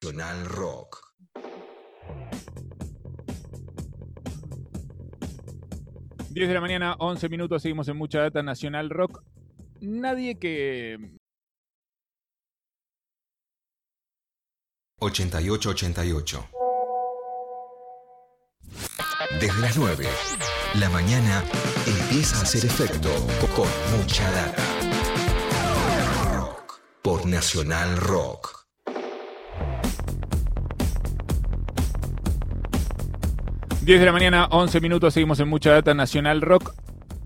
Nacional 0.00 0.44
Rock. 0.46 1.12
Diez 6.30 6.46
de 6.46 6.54
la 6.54 6.60
mañana, 6.60 6.94
11 7.00 7.28
minutos, 7.28 7.62
seguimos 7.62 7.88
en 7.88 7.96
Mucha 7.96 8.20
Data 8.20 8.42
Nacional 8.44 8.90
Rock. 8.90 9.24
Nadie 9.80 10.38
que 10.38 11.18
8888. 15.00 16.48
Desde 19.40 19.60
las 19.60 19.76
9, 19.76 20.06
la 20.74 20.88
mañana 20.90 21.42
empieza 21.86 22.38
a 22.38 22.42
hacer 22.42 22.64
efecto 22.64 23.08
con 23.56 23.68
mucha 23.98 24.30
data. 24.30 24.62
Rock 26.36 26.80
por 27.02 27.26
Nacional 27.26 27.96
Rock. 27.96 28.57
Diez 33.88 34.00
de 34.00 34.04
la 34.04 34.12
mañana, 34.12 34.48
11 34.50 34.82
minutos, 34.82 35.14
seguimos 35.14 35.40
en 35.40 35.48
Mucha 35.48 35.72
Data 35.72 35.94
Nacional 35.94 36.42
Rock. 36.42 36.74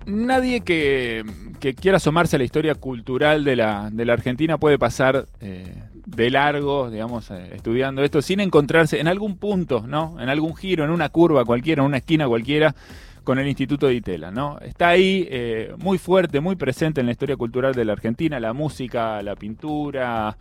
Nadie 0.06 0.60
que, 0.60 1.24
que 1.58 1.74
quiera 1.74 1.96
asomarse 1.96 2.36
a 2.36 2.38
la 2.38 2.44
historia 2.44 2.76
cultural 2.76 3.42
de 3.42 3.56
la, 3.56 3.90
de 3.90 4.04
la 4.04 4.12
Argentina 4.12 4.58
puede 4.58 4.78
pasar 4.78 5.26
eh, 5.40 5.74
de 6.06 6.30
largo, 6.30 6.88
digamos, 6.88 7.32
eh, 7.32 7.50
estudiando 7.54 8.04
esto, 8.04 8.22
sin 8.22 8.38
encontrarse 8.38 9.00
en 9.00 9.08
algún 9.08 9.38
punto, 9.38 9.84
¿no? 9.88 10.16
En 10.20 10.28
algún 10.28 10.54
giro, 10.54 10.84
en 10.84 10.90
una 10.90 11.08
curva 11.08 11.44
cualquiera, 11.44 11.82
en 11.82 11.88
una 11.88 11.96
esquina 11.96 12.28
cualquiera, 12.28 12.76
con 13.24 13.40
el 13.40 13.48
Instituto 13.48 13.88
de 13.88 13.94
Itela, 13.94 14.30
¿no? 14.30 14.60
Está 14.60 14.90
ahí 14.90 15.26
eh, 15.32 15.74
muy 15.78 15.98
fuerte, 15.98 16.38
muy 16.38 16.54
presente 16.54 17.00
en 17.00 17.06
la 17.06 17.12
historia 17.12 17.36
cultural 17.36 17.74
de 17.74 17.84
la 17.84 17.94
Argentina, 17.94 18.38
la 18.38 18.52
música, 18.52 19.20
la 19.22 19.34
pintura, 19.34 20.36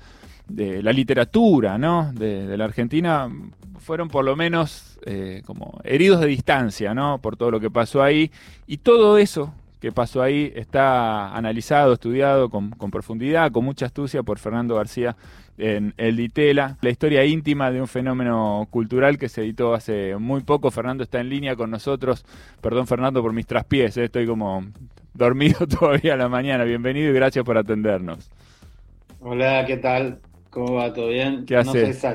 de 0.51 0.83
la 0.83 0.93
literatura, 0.93 1.77
¿no? 1.77 2.11
De, 2.13 2.57
la 2.57 2.65
Argentina 2.65 3.29
fueron 3.79 4.09
por 4.09 4.23
lo 4.23 4.35
menos 4.35 4.99
eh, 5.05 5.41
como 5.45 5.79
heridos 5.84 6.21
de 6.21 6.27
distancia, 6.27 6.93
¿no? 6.93 7.20
Por 7.20 7.37
todo 7.37 7.51
lo 7.51 7.59
que 7.59 7.70
pasó 7.70 8.03
ahí. 8.03 8.31
Y 8.67 8.77
todo 8.77 9.17
eso 9.17 9.53
que 9.81 9.91
pasó 9.91 10.21
ahí 10.21 10.53
está 10.55 11.35
analizado, 11.35 11.93
estudiado 11.93 12.49
con, 12.49 12.70
profundidad, 12.91 13.51
con 13.51 13.65
mucha 13.65 13.87
astucia 13.87 14.21
por 14.21 14.37
Fernando 14.37 14.76
García 14.76 15.15
en 15.57 15.93
El 15.98 16.17
Ditela, 16.17 16.77
la 16.81 16.91
historia 16.91 17.26
íntima 17.26 17.71
de 17.71 17.81
un 17.81 17.87
fenómeno 17.87 18.67
cultural 18.70 19.17
que 19.17 19.27
se 19.27 19.41
editó 19.41 19.73
hace 19.73 20.15
muy 20.17 20.41
poco. 20.41 20.70
Fernando 20.70 21.04
está 21.04 21.20
en 21.20 21.29
línea 21.29 21.55
con 21.55 21.71
nosotros. 21.71 22.26
Perdón, 22.61 22.85
Fernando, 22.85 23.23
por 23.23 23.33
mis 23.33 23.48
traspiés, 23.48 23.98
eh, 23.98 24.05
estoy 24.05 24.27
como 24.27 24.63
dormido 25.15 25.67
todavía 25.79 26.13
a 26.13 26.17
la 26.17 26.29
mañana. 26.29 26.63
Bienvenido 26.63 27.09
y 27.09 27.13
gracias 27.13 27.43
por 27.43 27.57
atendernos. 27.57 28.29
Hola, 29.20 29.65
¿qué 29.65 29.77
tal? 29.77 30.20
¿Cómo 30.52 30.74
va? 30.74 30.94
¿Todo 30.94 31.07
bien? 31.07 31.46
¿Qué 31.46 31.55
haces? 31.55 32.05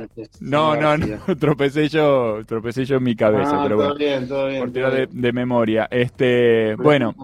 No, 0.41 0.77
no, 0.77 0.99
no, 0.99 1.07
tropecé 1.41 1.89
yo, 1.89 2.41
tropecé 2.47 2.85
yo 2.85 2.97
en 2.97 3.03
mi 3.03 3.17
cabeza, 3.17 3.63
ah, 3.63 3.63
pero 3.63 3.79
todo 3.79 3.97
Bien, 3.97 4.29
todo 4.29 4.49
bien, 4.49 4.61
por 4.61 4.73
tirar 4.73 5.09
de, 5.09 5.33
memoria. 5.33 5.89
Este, 5.91 6.75
bueno. 6.77 7.15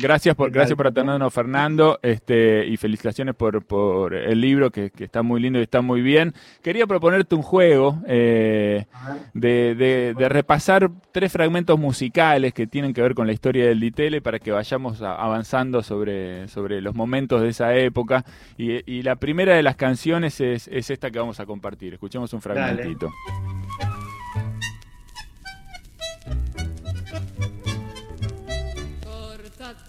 Gracias 0.00 0.36
por, 0.36 0.52
gracias 0.52 0.76
por 0.76 0.86
atendernos, 0.86 1.34
Fernando, 1.34 1.98
este, 2.02 2.64
y 2.66 2.76
felicitaciones 2.76 3.34
por, 3.34 3.64
por 3.64 4.14
el 4.14 4.40
libro, 4.40 4.70
que, 4.70 4.92
está 4.96 5.22
muy 5.22 5.40
lindo 5.40 5.58
y 5.58 5.62
está 5.62 5.82
muy 5.82 6.02
bien. 6.02 6.34
Quería 6.62 6.86
proponerte 6.86 7.34
un 7.34 7.42
juego 7.42 7.98
eh, 8.06 8.86
de, 9.34 9.74
de, 9.74 10.28
repasar 10.28 10.88
tres 11.10 11.32
fragmentos 11.32 11.78
musicales 11.78 12.54
que 12.54 12.68
tienen 12.68 12.94
que 12.94 13.02
ver 13.02 13.14
con 13.14 13.26
la 13.26 13.32
historia 13.32 13.66
del 13.66 13.80
Ditele 13.80 14.20
para 14.20 14.38
que 14.38 14.52
vayamos 14.52 15.02
avanzando 15.02 15.82
sobre, 15.82 16.46
sobre 16.46 16.80
los 16.80 16.94
momentos 16.94 17.42
de 17.42 17.48
esa 17.48 17.74
época. 17.74 18.24
Y, 18.56 18.88
y 18.90 19.02
la 19.02 19.16
primera 19.16 19.56
de 19.56 19.64
las 19.64 19.74
canciones 19.74 20.40
es, 20.40 20.68
es, 20.68 20.90
esta 20.90 21.10
que 21.10 21.18
vamos 21.18 21.40
a 21.40 21.46
compartir. 21.46 21.94
Escuchemos 21.94 22.32
un 22.32 22.40
fragmentito. 22.40 23.10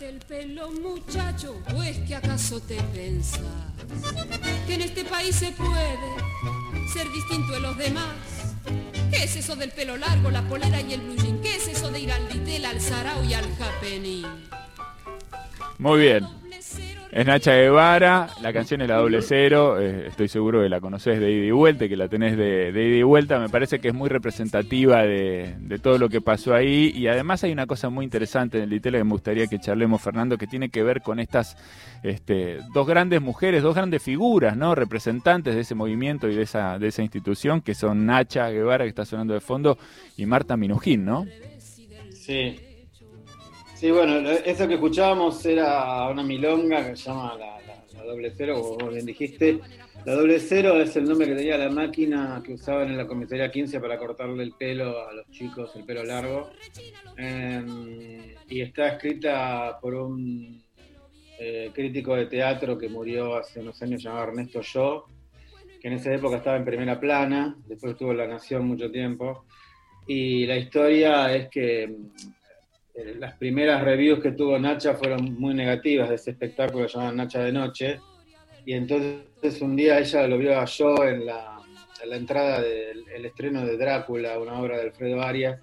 El 0.02 0.20
pelo, 0.20 0.72
muchacho, 0.72 1.62
o 1.74 1.84
es 1.84 2.00
que 2.00 2.14
acaso 2.14 2.60
te 2.60 2.76
pensas 2.94 3.42
que 4.68 4.74
en 4.74 4.82
este 4.82 5.06
país 5.06 5.34
se 5.34 5.54
puede 5.54 5.98
ser 6.94 7.10
distinto 7.12 7.54
de 7.54 7.60
los 7.62 7.78
demás. 7.78 8.14
¿Qué 9.10 9.24
es 9.24 9.38
eso 9.38 9.56
del 9.56 9.72
pelo 9.72 9.96
largo, 9.96 10.32
la 10.32 10.42
polera 10.50 10.82
y 10.82 10.94
el 10.94 11.02
blue? 11.02 11.42
¿Qué 11.42 11.56
es 11.56 11.68
eso 11.70 11.90
de 11.92 12.02
ir 12.02 12.12
al 12.12 12.28
Vitel, 12.28 12.66
al 12.66 12.82
Sarao 12.82 13.24
y 13.24 13.34
al 13.34 13.46
Happening? 13.46 14.26
Muy 15.78 16.00
bien. 16.02 16.39
Es 17.12 17.26
Nacha 17.26 17.56
Guevara, 17.56 18.30
la 18.40 18.54
canción 18.54 18.82
es 18.82 18.88
la 18.88 18.98
doble 18.98 19.24
cero, 19.24 19.82
eh, 19.82 20.06
estoy 20.10 20.28
seguro 20.28 20.62
que 20.62 20.70
la 20.70 20.80
conoces 20.80 21.20
de 21.20 21.32
ida 21.32 21.46
y 21.48 21.52
vuelta, 21.52 21.90
que 21.90 21.98
la 21.98 22.08
tenés 22.08 22.38
de, 22.38 22.70
ida 22.70 22.98
y 22.98 23.02
vuelta, 23.02 23.40
me 23.40 23.50
parece 23.50 23.80
que 23.80 23.88
es 23.88 23.96
muy 23.96 24.10
representativa 24.10 25.02
de, 25.02 25.56
todo 25.82 25.98
lo 25.98 26.08
que 26.08 26.22
pasó 26.22 26.54
ahí 26.54 26.92
y 26.94 27.08
además 27.08 27.44
hay 27.44 27.52
una 27.52 27.66
cosa 27.66 27.90
muy 27.90 28.06
interesante 28.06 28.58
en 28.58 28.66
el 28.66 28.70
Ditela 28.70 29.00
que 29.00 29.04
me 29.06 29.14
gustaría 29.14 29.48
que 29.48 29.58
charlemos, 29.58 30.04
Fernando, 30.04 30.38
que 30.38 30.46
tiene 30.46 30.70
que 30.70 30.84
ver 30.84 31.02
con 31.02 31.20
estas 31.20 31.58
este, 32.04 32.60
dos 32.76 32.86
grandes 32.86 33.22
mujeres, 33.22 33.64
dos 33.64 33.74
grandes 33.74 34.04
figuras, 34.04 34.56
¿no? 34.56 34.76
representantes 34.76 35.56
de 35.56 35.62
ese 35.62 35.74
movimiento 35.74 36.30
y 36.30 36.36
de 36.36 36.44
esa, 36.44 36.78
de 36.78 36.90
esa 36.90 37.02
institución, 37.02 37.62
que 37.62 37.74
son 37.74 38.06
Nacha 38.06 38.52
Guevara, 38.52 38.86
que 38.86 38.90
está 38.90 39.06
sonando 39.06 39.34
de 39.34 39.40
fondo, 39.40 39.80
y 40.16 40.28
Marta 40.28 40.56
Minujín, 40.58 41.06
¿no? 41.06 41.26
Sí, 42.14 42.60
Sí, 43.80 43.92
bueno, 43.92 44.30
eso 44.30 44.68
que 44.68 44.74
escuchábamos 44.74 45.46
era 45.46 46.10
una 46.10 46.22
milonga 46.22 46.86
que 46.86 46.98
se 46.98 47.06
llama 47.06 47.34
la, 47.38 48.04
doble 48.04 48.34
cero, 48.36 48.76
como 48.78 48.92
bien 48.92 49.06
dijiste. 49.06 49.58
La 50.06 50.16
doble 50.16 50.38
cero 50.42 50.82
es 50.82 50.98
el 50.98 51.06
nombre 51.06 51.28
que 51.28 51.36
tenía 51.36 51.58
la 51.58 51.70
máquina 51.70 52.44
que 52.46 52.56
usaban 52.56 52.90
en 52.90 52.98
la 52.98 53.08
comisaría 53.08 53.50
15 53.50 53.80
para 53.80 53.98
cortarle 53.98 54.44
el 54.44 54.52
pelo 54.52 55.08
a 55.08 55.14
los 55.14 55.30
chicos, 55.32 55.74
el 55.78 55.86
pelo 55.86 56.04
largo. 56.04 56.50
Em, 57.16 58.36
y 58.50 58.60
está 58.60 58.90
escrita 58.90 59.80
por 59.82 59.94
un 59.94 60.62
eh, 61.40 61.72
crítico 61.74 62.16
de 62.16 62.26
teatro 62.26 62.78
que 62.78 62.90
murió 62.90 63.38
hace 63.38 63.62
unos 63.62 63.82
años 63.82 64.04
llamado 64.04 64.28
Ernesto 64.28 64.60
Yo, 64.60 65.06
que 65.80 65.88
en 65.88 65.94
esa 65.94 66.14
época 66.14 66.36
estaba 66.36 66.58
en 66.58 66.66
primera 66.66 67.00
plana, 67.00 67.56
después 67.66 67.94
estuvo 67.94 68.12
en 68.12 68.18
La 68.18 68.28
Nación 68.28 68.68
mucho 68.68 68.92
tiempo. 68.92 69.46
Y 70.06 70.46
la 70.48 70.58
historia 70.58 71.34
es 71.34 71.48
que 71.48 71.96
las 73.18 73.36
primeras 73.36 73.84
reviews 73.84 74.22
que 74.22 74.32
tuvo 74.32 74.58
Nacha 74.60 74.94
fueron 74.96 75.36
muy 75.40 75.54
negativas 75.54 76.10
de 76.10 76.16
ese 76.16 76.32
espectáculo 76.32 76.88
llamaban 76.88 77.18
Nacha 77.18 77.44
de 77.44 77.52
Noche. 77.52 78.00
Y 78.66 78.74
entonces 78.74 79.62
un 79.62 79.76
día 79.76 80.00
ella 80.00 80.28
lo 80.28 80.38
vio 80.38 80.60
a 80.60 80.66
yo 80.66 81.04
en 81.04 81.26
la, 81.26 81.60
la 82.06 82.16
entrada 82.16 82.62
del 82.62 83.26
estreno 83.26 83.66
de 83.66 83.78
Drácula, 83.78 84.40
una 84.40 84.60
obra 84.60 84.78
de 84.78 84.84
Alfredo 84.84 85.22
Arias, 85.22 85.60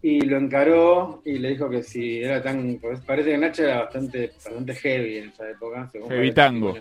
y 0.00 0.20
lo 0.22 0.36
encaró 0.36 1.22
y 1.24 1.38
le 1.38 1.50
dijo 1.50 1.70
que 1.70 1.82
si 1.82 2.22
era 2.22 2.42
tan. 2.42 2.78
Pues 2.80 3.00
parece 3.00 3.30
que 3.30 3.38
Nacha 3.38 3.64
era 3.64 3.78
bastante, 3.84 4.32
bastante 4.34 4.74
heavy 4.74 5.18
en 5.18 5.28
esa 5.28 5.48
época. 5.50 5.90
Heavy 6.08 6.32
tango. 6.32 6.74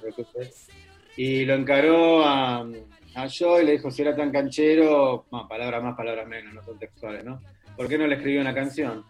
Y 1.18 1.46
lo 1.46 1.54
encaró 1.54 2.24
a, 2.26 2.66
a 3.16 3.28
yo 3.28 3.62
y 3.62 3.66
le 3.66 3.74
dijo 3.74 3.92
si 3.92 4.02
era 4.02 4.16
tan 4.16 4.32
canchero, 4.32 5.26
palabras 5.48 5.84
más, 5.84 5.96
palabras 5.96 6.28
menos, 6.28 6.54
no 6.54 6.64
son 6.64 6.80
textuales, 6.80 7.24
¿no? 7.24 7.42
¿Por 7.76 7.88
qué 7.88 7.98
no 7.98 8.08
le 8.08 8.16
escribió 8.16 8.42
una 8.42 8.54
canción? 8.54 9.04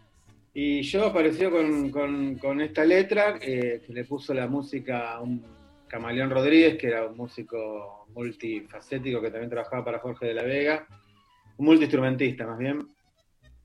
Y 0.54 0.82
yo 0.82 1.06
apareció 1.06 1.50
con, 1.50 2.62
esta 2.62 2.84
letra 2.84 3.40
eh, 3.42 3.82
que 3.86 3.94
le 3.94 4.04
puso 4.04 4.34
la 4.34 4.48
música 4.48 5.14
a 5.14 5.22
un 5.22 5.44
Camaleón 5.88 6.30
Rodríguez, 6.30 6.78
que 6.78 6.88
era 6.88 7.08
un 7.08 7.16
músico 7.16 8.08
multifacético 8.14 9.22
que 9.22 9.32
también 9.32 9.50
trabajaba 9.50 9.86
para 9.86 10.00
Jorge 10.00 10.28
de 10.28 10.34
la 10.34 10.44
Vega, 10.44 10.88
un 11.58 11.66
multiinstrumentista 11.66 12.46
más 12.46 12.58
bien. 12.58 12.80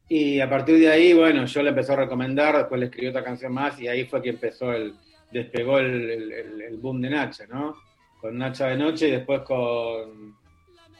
Y 0.09 0.39
a 0.41 0.49
partir 0.49 0.79
de 0.79 0.89
ahí, 0.89 1.13
bueno, 1.13 1.45
yo 1.47 1.63
le 1.63 1.71
empecé 1.71 1.93
a 1.93 1.97
recomendar, 1.97 2.57
después 2.57 2.79
le 2.79 2.87
escribió 2.87 3.11
otra 3.11 3.25
canción 3.25 3.53
más 3.53 3.81
y 3.81 3.89
ahí 3.89 4.05
fue 4.05 4.23
que 4.23 4.31
empezó 4.31 4.73
el, 4.73 4.95
despegó 5.33 5.79
el, 5.79 6.79
boom 6.79 7.01
de 7.01 7.11
Nacha, 7.11 7.47
¿no? 7.47 7.75
Con 8.21 8.39
Nacha 8.39 8.69
de 8.69 8.77
Noche 8.77 9.09
y 9.09 9.13
después 9.13 9.43
con 9.43 10.37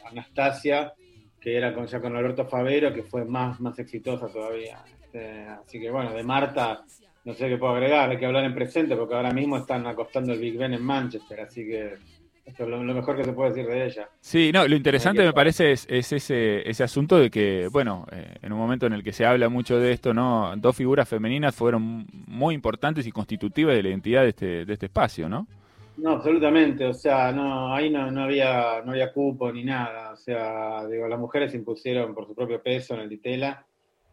Anastasia, 0.05 0.93
que 1.47 1.55
era 1.55 1.73
con, 1.73 1.87
ya 1.87 2.01
con 2.01 2.13
Alberto 2.13 2.45
Favero, 2.45 2.93
que 2.93 3.03
fue 3.03 3.23
más, 3.23 3.61
más 3.61 3.79
exitosa 3.79 4.27
todavía. 4.27 4.83
Este, 5.01 5.45
así 5.45 5.79
que 5.79 5.89
bueno, 5.89 6.11
de 6.13 6.21
Marta 6.21 6.83
no 7.23 7.33
sé 7.33 7.47
qué 7.47 7.55
puedo 7.55 7.71
agregar, 7.71 8.09
hay 8.09 8.17
que 8.17 8.25
hablar 8.25 8.43
en 8.43 8.53
presente 8.53 8.97
porque 8.97 9.15
ahora 9.15 9.31
mismo 9.31 9.55
están 9.55 9.87
acostando 9.87 10.33
el 10.33 10.39
Big 10.39 10.57
Ben 10.57 10.73
en 10.73 10.83
Manchester, 10.83 11.39
así 11.39 11.65
que 11.65 11.93
esto 12.43 12.63
es 12.63 12.69
lo, 12.69 12.79
mejor 12.79 13.15
que 13.15 13.23
se 13.23 13.31
puede 13.31 13.51
decir 13.51 13.65
de 13.65 13.85
ella. 13.85 14.09
Sí, 14.19 14.51
no, 14.53 14.67
lo 14.67 14.75
interesante 14.75 15.23
me 15.23 15.31
parece 15.31 15.71
es, 15.71 15.87
ese, 15.89 16.69
ese 16.69 16.83
asunto 16.83 17.17
de 17.17 17.29
que, 17.29 17.69
bueno, 17.71 18.05
eh, 18.11 18.35
en 18.41 18.51
un 18.51 18.59
momento 18.59 18.85
en 18.85 18.91
el 18.91 19.01
que 19.01 19.13
se 19.13 19.25
habla 19.25 19.47
mucho 19.47 19.79
de 19.79 19.93
esto, 19.93 20.13
¿no? 20.13 20.53
Dos 20.57 20.75
figuras 20.75 21.07
femeninas 21.07 21.55
fueron 21.55 22.07
muy 22.27 22.55
importantes 22.55 23.07
y 23.07 23.11
constitutivas 23.13 23.73
de 23.73 23.83
la 23.83 23.89
identidad 23.89 24.23
de 24.23 24.29
este, 24.29 24.65
de 24.65 24.73
este 24.73 24.87
espacio, 24.87 25.29
¿no? 25.29 25.47
No, 25.97 26.11
absolutamente, 26.11 26.85
o 26.85 26.93
sea, 26.93 27.31
no, 27.31 27.73
ahí 27.73 27.89
no, 27.89 28.11
no, 28.11 28.23
había, 28.23 28.83
no 28.85 28.91
había 28.91 29.11
cupo 29.11 29.51
ni 29.51 29.63
nada, 29.63 30.13
o 30.13 30.15
sea, 30.15 30.85
digo, 30.85 31.07
las 31.07 31.19
mujeres 31.19 31.51
se 31.51 31.57
impusieron 31.57 32.13
por 32.13 32.27
su 32.27 32.35
propio 32.35 32.61
peso 32.61 32.93
en 32.93 33.01
el 33.01 33.09
Ditela 33.09 33.65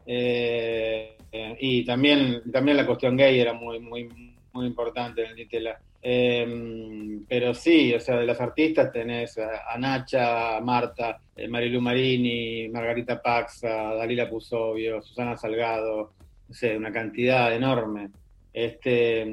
eh, 0.06 1.16
y 1.60 1.84
también, 1.84 2.50
también 2.50 2.78
la 2.78 2.86
cuestión 2.86 3.16
gay 3.16 3.38
era 3.38 3.52
muy, 3.52 3.80
muy, 3.80 4.08
muy 4.52 4.66
importante 4.66 5.24
en 5.24 5.30
el 5.30 5.36
Ditela. 5.36 5.78
Eh, 6.06 7.18
pero 7.26 7.54
sí, 7.54 7.94
o 7.94 8.00
sea, 8.00 8.16
de 8.16 8.26
los 8.26 8.40
artistas 8.40 8.92
tenés 8.92 9.38
a, 9.38 9.76
Nacha, 9.78 10.60
Marta, 10.60 11.18
eh, 11.34 11.48
Marilu 11.48 11.80
Marini, 11.80 12.68
Margarita 12.68 13.20
Paxa, 13.22 13.94
Dalila 13.94 14.28
Pusovio, 14.28 15.00
Susana 15.02 15.36
Salgado, 15.36 16.12
no 16.48 16.54
sé, 16.54 16.76
una 16.76 16.92
cantidad 16.92 17.54
enorme. 17.54 18.10
Este, 18.54 19.26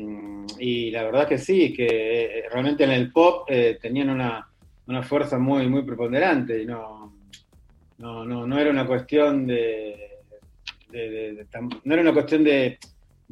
y 0.57 0.89
la 0.89 1.03
verdad 1.03 1.27
que 1.27 1.37
sí, 1.37 1.71
que 1.71 2.39
eh, 2.39 2.43
realmente 2.51 2.83
en 2.83 2.89
el 2.89 3.11
pop 3.11 3.47
tenían 3.79 4.09
una, 4.09 4.47
fuerza 5.03 5.37
muy, 5.37 5.67
muy 5.67 5.83
preponderante 5.83 6.63
y 6.63 6.65
no, 6.65 7.13
no, 7.99 8.25
no, 8.25 8.47
no 8.47 8.59
era 8.59 8.71
una 8.71 8.87
cuestión 8.87 9.45
de 9.45 10.09
no 11.83 11.93
era 11.93 12.01
una 12.01 12.13
cuestión 12.13 12.43
de 12.43 12.77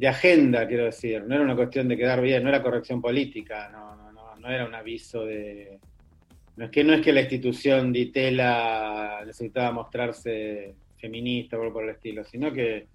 agenda, 0.06 0.66
quiero 0.66 0.84
decir, 0.84 1.22
no 1.26 1.34
era 1.34 1.44
una 1.44 1.56
cuestión 1.56 1.88
de 1.88 1.96
quedar 1.96 2.20
bien, 2.20 2.42
no 2.42 2.48
era 2.48 2.62
corrección 2.62 3.02
política, 3.02 3.68
no, 3.70 3.96
no, 3.96 4.12
no, 4.12 4.36
no 4.36 4.48
era 4.48 4.64
un 4.64 4.74
aviso 4.74 5.24
de... 5.24 5.78
No 6.56 6.66
es 6.66 6.70
que 6.70 6.84
no 6.84 6.92
es 6.92 7.00
que 7.00 7.12
la 7.12 7.22
institución 7.22 7.92
de 7.92 8.00
Itela 8.00 9.22
necesitaba 9.26 9.72
mostrarse 9.72 10.74
feminista 10.98 11.56
o 11.56 11.62
algo 11.62 11.74
por 11.74 11.84
el 11.84 11.90
estilo, 11.90 12.24
sino 12.24 12.52
que 12.52 12.86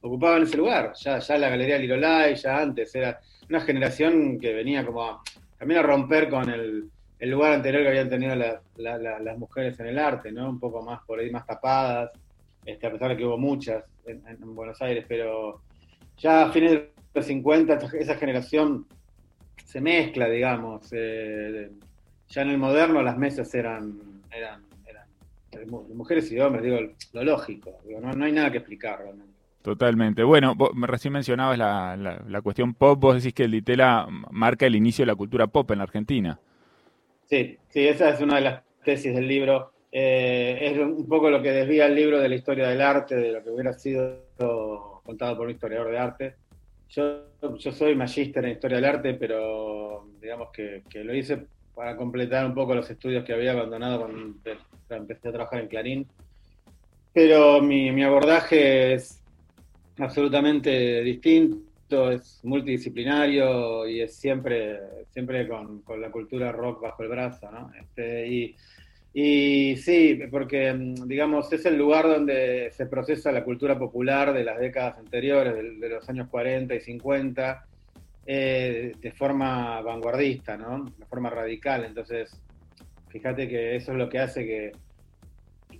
ocupaban 0.00 0.42
ese 0.42 0.56
lugar, 0.56 0.92
ya, 0.94 1.18
ya 1.18 1.38
la 1.38 1.48
Galería 1.48 1.78
Lirolay, 1.78 2.34
ya 2.36 2.58
antes, 2.58 2.94
era 2.94 3.20
una 3.48 3.60
generación 3.60 4.38
que 4.38 4.52
venía 4.52 4.84
como 4.84 5.02
a, 5.02 5.22
también 5.58 5.80
a 5.80 5.82
romper 5.82 6.28
con 6.28 6.48
el, 6.48 6.88
el 7.18 7.30
lugar 7.30 7.52
anterior 7.52 7.82
que 7.82 7.88
habían 7.88 8.08
tenido 8.08 8.34
las 8.34 9.38
mujeres 9.38 9.78
en 9.80 9.86
el 9.86 9.98
arte, 9.98 10.30
¿no? 10.30 10.48
Un 10.48 10.60
poco 10.60 10.82
más 10.82 11.00
por 11.04 11.18
ahí, 11.18 11.30
más 11.30 11.46
tapadas, 11.46 12.10
este, 12.64 12.86
a 12.86 12.92
pesar 12.92 13.10
de 13.10 13.16
que 13.16 13.24
hubo 13.24 13.38
muchas 13.38 13.84
en 14.06 14.54
Buenos 14.54 14.80
Aires, 14.80 15.04
pero 15.06 15.62
ya 16.18 16.46
a 16.46 16.52
fines 16.52 16.72
de 16.72 16.90
los 17.14 17.26
50 17.26 17.78
esa 17.98 18.16
generación 18.16 18.86
se 19.64 19.80
mezcla, 19.80 20.28
digamos. 20.28 20.88
Eh, 20.92 21.70
ya 22.28 22.42
en 22.42 22.50
el 22.50 22.58
moderno 22.58 23.02
las 23.02 23.16
mesas 23.16 23.54
eran, 23.54 24.22
eran, 24.30 24.62
eran 24.86 25.06
mujeres 25.94 26.30
y 26.30 26.38
hombres, 26.40 26.64
digo, 26.64 26.78
lo 27.12 27.24
lógico, 27.24 27.80
no, 28.00 28.24
hay 28.24 28.32
nada 28.32 28.50
que 28.50 28.58
explicar 28.58 28.98
realmente. 28.98 29.37
Totalmente. 29.68 30.22
Bueno, 30.22 30.54
vos 30.54 30.70
recién 30.80 31.12
mencionabas 31.12 31.58
la, 31.58 32.22
la, 32.26 32.40
cuestión 32.40 32.72
pop, 32.72 32.98
vos 32.98 33.16
decís 33.16 33.34
que 33.34 33.44
el 33.44 33.50
Ditela 33.50 34.08
marca 34.30 34.64
el 34.64 34.74
inicio 34.74 35.02
de 35.02 35.08
la 35.08 35.14
cultura 35.14 35.46
pop 35.46 35.70
en 35.70 35.76
la 35.76 35.84
Argentina. 35.84 36.40
Sí, 37.26 37.58
sí, 37.68 37.86
esa 37.86 38.08
es 38.08 38.20
una 38.22 38.36
de 38.36 38.40
las 38.40 38.62
tesis 38.82 39.14
del 39.14 39.28
libro. 39.28 39.72
Eh, 39.92 40.58
es 40.62 40.78
un 40.78 41.06
poco 41.06 41.28
lo 41.28 41.42
que 41.42 41.52
desvía 41.52 41.84
el 41.84 41.96
libro 41.96 42.18
de 42.18 42.30
la 42.30 42.34
historia 42.36 42.66
del 42.66 42.80
arte, 42.80 43.14
de 43.16 43.30
lo 43.30 43.44
que 43.44 43.50
hubiera 43.50 43.74
sido 43.74 44.22
contado 45.04 45.36
por 45.36 45.44
un 45.44 45.52
historiador 45.52 45.90
de 45.90 45.98
arte. 45.98 46.34
Yo, 46.88 47.26
yo 47.58 47.70
soy 47.70 47.94
magíster 47.94 48.42
en 48.46 48.52
historia 48.52 48.78
del 48.78 48.86
arte, 48.86 49.12
pero 49.20 50.08
digamos 50.18 50.48
que, 50.50 50.82
lo 50.94 51.14
hice 51.14 51.44
para 51.74 51.94
completar 51.94 52.46
un 52.46 52.54
poco 52.54 52.74
los 52.74 52.88
estudios 52.88 53.22
que 53.22 53.34
había 53.34 53.52
abandonado 53.52 53.98
cuando 53.98 54.34
empecé 54.88 55.28
a 55.28 55.32
trabajar 55.32 55.60
en 55.60 55.68
Clarín. 55.68 56.06
Pero 57.12 57.60
mi, 57.60 57.90
mi 57.90 58.02
abordaje 58.02 58.94
es 58.94 59.18
absolutamente 59.98 61.02
distinto, 61.02 62.10
es 62.10 62.40
multidisciplinario 62.44 63.88
y 63.88 64.00
es 64.00 64.14
siempre, 64.14 64.78
siempre 65.10 65.48
con, 65.48 65.80
con 65.82 66.00
la 66.00 66.10
cultura 66.10 66.52
rock 66.52 66.82
bajo 66.82 67.02
el 67.02 67.08
brazo. 67.08 67.50
¿no? 67.50 67.70
Este, 67.80 68.28
y, 68.28 68.56
y 69.12 69.76
sí, 69.78 70.20
porque, 70.30 70.74
digamos, 71.06 71.52
es 71.52 71.64
el 71.66 71.76
lugar 71.76 72.06
donde 72.06 72.70
se 72.72 72.86
procesa 72.86 73.32
la 73.32 73.42
cultura 73.42 73.78
popular 73.78 74.32
de 74.32 74.44
las 74.44 74.58
décadas 74.58 74.98
anteriores, 74.98 75.54
de, 75.54 75.88
los 75.88 76.08
años 76.08 76.28
40 76.28 76.74
y 76.74 76.80
50, 76.80 77.66
eh, 78.26 78.92
de 79.00 79.12
forma 79.12 79.80
vanguardista, 79.80 80.56
¿no? 80.56 80.84
De 80.84 81.06
forma 81.06 81.30
radical. 81.30 81.84
Entonces, 81.84 82.38
fíjate 83.08 83.48
que 83.48 83.76
eso 83.76 83.92
es 83.92 83.98
lo 83.98 84.08
que 84.08 84.18
hace 84.18 84.44
que. 84.46 84.72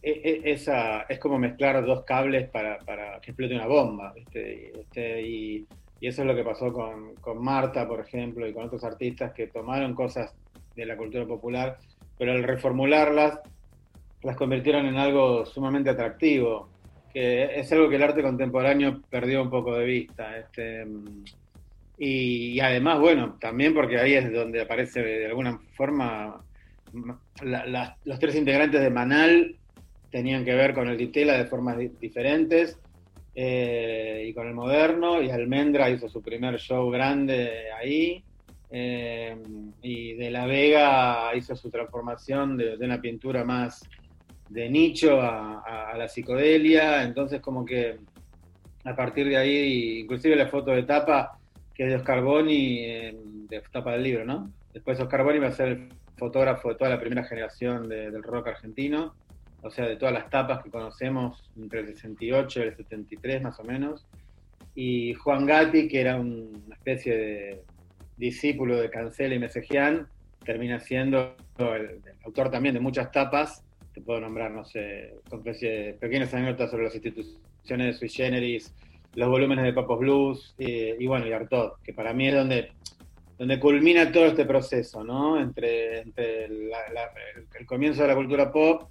E, 0.03 0.43
e, 0.45 0.53
esa, 0.53 1.03
es 1.03 1.19
como 1.19 1.39
mezclar 1.39 1.85
dos 1.85 2.05
cables 2.05 2.49
para, 2.49 2.79
para 2.79 3.21
que 3.21 3.31
explote 3.31 3.55
una 3.55 3.67
bomba. 3.67 4.15
Este, 4.17 5.23
y, 5.23 5.67
eso 6.01 6.23
es 6.23 6.29
lo 6.29 6.37
que 6.37 6.45
pasó 6.45 6.73
con, 6.73 7.43
Marta, 7.43 7.87
por 7.89 8.01
ejemplo, 8.01 8.47
y 8.47 8.53
con 8.53 8.67
otros 8.67 8.85
artistas 8.85 9.33
que 9.33 9.49
tomaron 9.49 9.95
cosas 9.95 10.33
de 10.77 10.87
la 10.87 10.97
cultura 10.97 11.27
popular 11.27 11.77
pero 12.19 12.33
al 12.33 12.43
reformularlas 12.43 13.41
las 14.23 14.37
convirtieron 14.37 14.87
en 14.87 14.97
algo 14.97 15.47
sumamente 15.47 15.91
atractivo, 15.91 16.69
que 17.13 17.61
es 17.61 17.71
algo 17.73 17.89
que 17.89 17.97
el 17.97 18.03
arte 18.03 18.23
contemporáneo 18.23 19.01
perdió 19.09 19.41
un 19.41 19.51
poco 19.51 19.77
de 19.77 19.85
vista. 19.85 20.37
Este, 20.37 20.85
y, 21.97 22.59
además, 22.59 22.99
bueno, 22.99 23.37
también 23.41 23.73
porque 23.73 23.99
ahí 23.99 24.15
es 24.15 24.33
donde 24.33 24.63
aparece 24.63 25.03
de 25.03 25.27
alguna 25.27 25.61
forma 25.77 26.43
los 28.05 28.19
tres 28.19 28.35
integrantes 28.35 28.81
de 28.81 28.91
Manal 28.91 29.57
tenían 30.11 30.45
que 30.45 30.55
ver 30.55 30.75
con 30.75 30.89
el 30.89 30.97
Ditela 30.97 31.37
de 31.37 31.47
formas 31.47 31.77
diferentes 32.01 32.79
eh, 33.35 34.25
y 34.29 34.35
con 34.35 34.49
el 34.49 34.55
moderno, 34.55 35.23
y 35.23 35.31
Almendra 35.31 35.91
hizo 35.91 36.09
su 36.09 36.23
primer 36.23 36.59
show 36.59 36.91
grande 36.91 37.71
ahí, 37.73 38.25
eh, 38.71 39.37
y 39.81 40.15
de 40.15 40.31
la 40.31 40.47
Vega 40.47 41.35
hizo 41.35 41.57
su 41.57 41.71
transformación 41.71 42.57
de, 42.57 42.77
una 42.81 43.01
pintura 43.01 43.45
más 43.45 43.89
de 44.49 44.69
nicho 44.69 45.21
a, 45.21 45.95
la 45.97 46.09
psicodelia, 46.09 47.03
entonces 47.03 47.41
como 47.41 47.65
que 47.65 47.99
a 48.85 48.95
partir 48.95 49.29
de 49.29 49.37
ahí, 49.37 50.01
inclusive 50.01 50.37
la 50.37 50.49
foto 50.49 50.71
de 50.71 50.85
tapa, 50.85 51.39
que 51.75 51.85
es 51.85 51.91
de 51.91 51.97
Oscar 51.97 52.23
Boni, 52.23 52.79
eh, 52.85 53.17
de 53.49 53.63
tapa 53.73 53.93
del 53.93 54.03
libro, 54.03 54.25
¿no? 54.25 54.51
Después 54.73 55.01
Oscar 55.01 55.25
Boni 55.25 55.39
va 55.39 55.49
a 55.49 55.53
ser 55.53 55.69
el 55.69 55.89
fotógrafo 56.17 56.71
de 56.71 56.75
toda 56.75 56.91
la 56.91 57.01
primera 57.01 57.25
generación 57.25 57.89
del 57.89 58.23
rock 58.23 58.49
argentino, 58.49 59.15
o 59.63 59.71
sea, 59.71 59.87
de 59.87 59.97
todas 59.97 60.15
las 60.15 60.31
tapas 60.31 60.63
que 60.63 60.71
conocemos 60.71 61.51
entre 61.57 61.81
el 61.81 61.87
68 61.89 62.61
y 62.61 62.63
el 62.63 62.77
73 62.77 63.43
más 63.43 63.59
o 63.59 63.65
menos, 63.65 64.07
y 64.75 65.15
Juan 65.15 65.45
Gatti, 65.47 65.89
que 65.89 66.01
era 66.01 66.17
una 66.17 66.75
especie 66.75 67.17
de 67.17 67.63
discípulo 68.17 68.77
de 68.77 68.91
Cancela 68.91 69.35
y 69.35 69.39
Mesejian, 69.39 70.07
termina 70.45 70.79
siendo 70.81 71.35
el, 71.59 72.01
autor 72.25 72.51
también 72.51 72.75
de 72.75 72.81
muchas 72.81 73.11
tapas. 73.11 73.65
Te 73.93 74.01
puedo 74.01 74.21
nombrar, 74.21 74.51
no 74.51 74.65
sé, 74.65 75.15
pequeñas 76.01 76.33
anécdotas 76.33 76.71
sobre 76.71 76.85
las 76.85 76.95
instituciones 76.95 77.87
de 77.87 77.93
Sui 77.95 78.09
Generis, 78.09 78.73
los 79.15 79.29
volúmenes 79.29 79.65
de 79.65 79.73
Papos 79.73 79.99
Blues 79.99 80.55
y, 80.59 81.07
bueno, 81.07 81.27
y 81.27 81.33
Artaud, 81.33 81.73
que 81.83 81.93
para 81.93 82.13
mí 82.13 82.29
es 82.29 82.35
donde, 82.35 82.71
donde 83.37 83.59
culmina 83.59 84.13
todo 84.13 84.27
este 84.27 84.45
proceso, 84.45 85.03
¿no? 85.03 85.41
Entre, 85.41 86.03
el, 86.03 86.71
comienzo 87.67 88.03
de 88.03 88.09
la 88.09 88.15
cultura 88.15 88.53
pop 88.53 88.89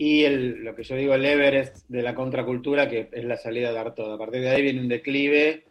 y 0.00 0.24
el, 0.24 0.64
lo 0.64 0.74
que 0.74 0.82
yo 0.82 0.96
digo 0.96 1.12
el 1.12 1.26
Everest 1.26 1.86
de 1.90 2.00
la 2.00 2.14
contracultura, 2.14 2.88
que 2.88 3.10
es 3.12 3.22
la 3.22 3.36
salida 3.36 3.70
de 3.70 3.80
Artaud. 3.80 4.10
A 4.10 4.16
partir 4.16 4.40
de 4.40 4.48
ahí 4.48 4.62
viene 4.62 4.80
un 4.80 4.88
declive 4.88 5.64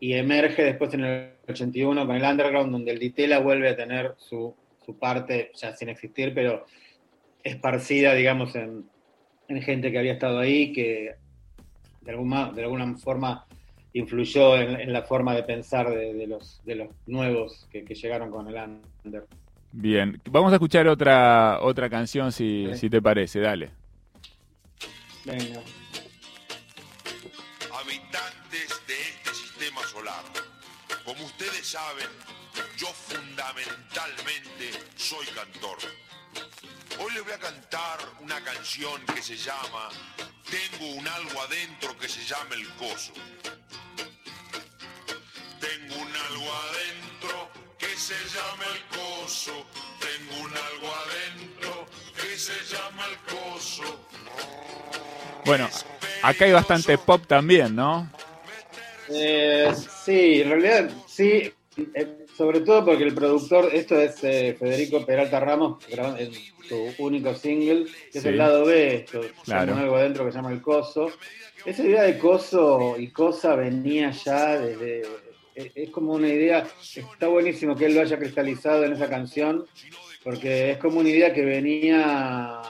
y 0.00 0.14
emerge 0.14 0.64
después 0.64 0.94
en 0.94 1.04
el 1.04 1.32
81 1.46 2.06
con 2.06 2.16
el 2.16 2.22
underground, 2.22 2.72
donde 2.72 2.92
el 2.92 2.98
Ditela 2.98 3.40
vuelve 3.40 3.68
a 3.68 3.76
tener 3.76 4.14
su, 4.16 4.54
su 4.86 4.98
parte, 4.98 5.52
ya 5.54 5.76
sin 5.76 5.90
existir, 5.90 6.32
pero 6.32 6.64
esparcida, 7.42 8.14
digamos, 8.14 8.56
en, 8.56 8.86
en, 9.48 9.60
gente 9.60 9.92
que 9.92 9.98
había 9.98 10.14
estado 10.14 10.38
ahí, 10.38 10.72
que 10.72 11.16
de 12.00 12.10
alguna, 12.10 12.52
de 12.52 12.62
alguna 12.62 12.96
forma 12.96 13.46
influyó 13.92 14.56
en, 14.56 14.94
la 14.94 15.02
forma 15.02 15.34
de 15.34 15.42
pensar 15.42 15.90
de, 15.90 16.26
los, 16.26 16.62
de 16.64 16.76
los 16.76 16.88
nuevos 17.06 17.68
que, 17.70 17.82
llegaron 17.82 18.30
con 18.30 18.48
el 18.48 18.78
under. 19.04 19.26
Bien, 19.76 20.20
vamos 20.30 20.52
a 20.52 20.54
escuchar 20.54 20.86
otra, 20.86 21.58
otra 21.60 21.90
canción 21.90 22.30
si, 22.30 22.68
si 22.76 22.88
te 22.88 23.02
parece, 23.02 23.40
dale. 23.40 23.72
Venga. 25.24 25.60
Como 31.04 31.26
ustedes 31.26 31.66
saben, 31.66 32.08
yo 32.78 32.86
fundamentalmente 32.86 34.70
soy 34.96 35.26
cantor. 35.26 35.76
Hoy 36.98 37.12
les 37.12 37.24
voy 37.24 37.32
a 37.32 37.38
cantar 37.38 37.98
una 38.20 38.40
canción 38.42 39.02
que 39.14 39.20
se 39.20 39.36
llama 39.36 39.90
Tengo 40.50 40.94
un 40.94 41.06
algo 41.06 41.42
adentro 41.42 41.98
que 41.98 42.08
se 42.08 42.24
llama 42.24 42.54
el 42.54 42.68
coso. 42.74 43.12
Tengo 45.60 45.94
un 45.96 46.16
algo 46.16 46.52
adentro 46.70 47.50
que 47.78 47.96
se 47.98 48.14
llama 48.14 48.64
el 48.72 48.82
coso. 48.96 49.03
Tengo 49.34 50.44
un 50.44 50.50
algo 50.50 50.94
adentro 50.94 51.86
que 52.14 52.38
se 52.38 52.52
llama 52.72 53.02
el 53.10 53.34
coso. 53.34 53.82
Bueno, 55.44 55.68
acá 56.22 56.44
hay 56.44 56.52
bastante 56.52 56.96
pop 56.98 57.26
también, 57.26 57.74
¿no? 57.74 58.08
Eh, 59.10 59.72
sí, 60.04 60.40
en 60.40 60.50
realidad 60.50 60.90
sí, 61.06 61.52
eh, 61.76 62.26
sobre 62.36 62.60
todo 62.60 62.84
porque 62.84 63.02
el 63.02 63.14
productor, 63.14 63.70
esto 63.72 64.00
es 64.00 64.22
eh, 64.22 64.56
Federico 64.58 65.04
Peralta 65.04 65.40
Ramos, 65.40 65.84
en 65.90 66.32
su 66.68 66.94
único 66.98 67.34
single, 67.34 67.86
que 68.12 68.18
es 68.18 68.24
el 68.24 68.38
lado 68.38 68.64
B, 68.66 68.94
esto, 68.94 69.20
claro. 69.44 69.74
algo 69.74 69.96
adentro 69.96 70.24
que 70.24 70.30
se 70.30 70.38
llama 70.38 70.52
El 70.52 70.62
Coso. 70.62 71.10
Esa 71.66 71.82
idea 71.82 72.02
de 72.02 72.18
Coso 72.18 72.94
y 72.98 73.08
Cosa 73.08 73.56
venía 73.56 74.10
ya 74.10 74.58
desde, 74.58 75.02
es, 75.54 75.90
como 75.90 76.12
una 76.14 76.28
idea, 76.28 76.66
está 76.96 77.28
buenísimo 77.28 77.76
que 77.76 77.86
él 77.86 77.94
lo 77.94 78.00
haya 78.00 78.18
cristalizado 78.18 78.84
en 78.84 78.92
esa 78.92 79.08
canción, 79.08 79.64
porque 80.22 80.72
es 80.72 80.78
como 80.78 81.00
una 81.00 81.08
idea 81.08 81.32
que 81.32 81.44
venía 81.44 82.60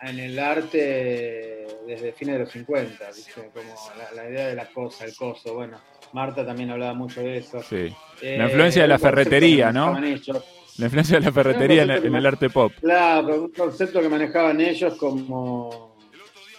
en 0.00 0.18
el 0.18 0.38
arte 0.38 1.66
desde 1.86 2.12
fines 2.12 2.34
de 2.34 2.40
los 2.40 2.52
50, 2.52 3.06
¿viste? 3.08 3.32
como 3.52 3.74
la, 3.98 4.22
la 4.22 4.30
idea 4.30 4.48
de 4.48 4.54
la 4.54 4.66
cosa, 4.66 5.04
el 5.04 5.14
coso, 5.14 5.54
bueno, 5.54 5.78
Marta 6.12 6.44
también 6.44 6.70
hablaba 6.70 6.94
mucho 6.94 7.20
de 7.20 7.38
eso. 7.38 7.62
Sí. 7.62 7.94
Eh, 8.22 8.36
La 8.38 8.44
influencia 8.46 8.82
de 8.82 8.88
la 8.88 8.98
ferretería, 8.98 9.72
¿no? 9.72 9.98
La 10.00 10.86
influencia 10.86 11.18
de 11.18 11.26
la 11.26 11.32
ferretería 11.32 11.82
en, 11.82 11.90
en 11.90 12.14
el 12.14 12.26
arte 12.26 12.48
pop. 12.48 12.72
Claro, 12.80 13.42
un 13.42 13.52
concepto 13.52 14.00
que 14.00 14.08
manejaban 14.08 14.60
ellos 14.60 14.96
como, 14.96 15.89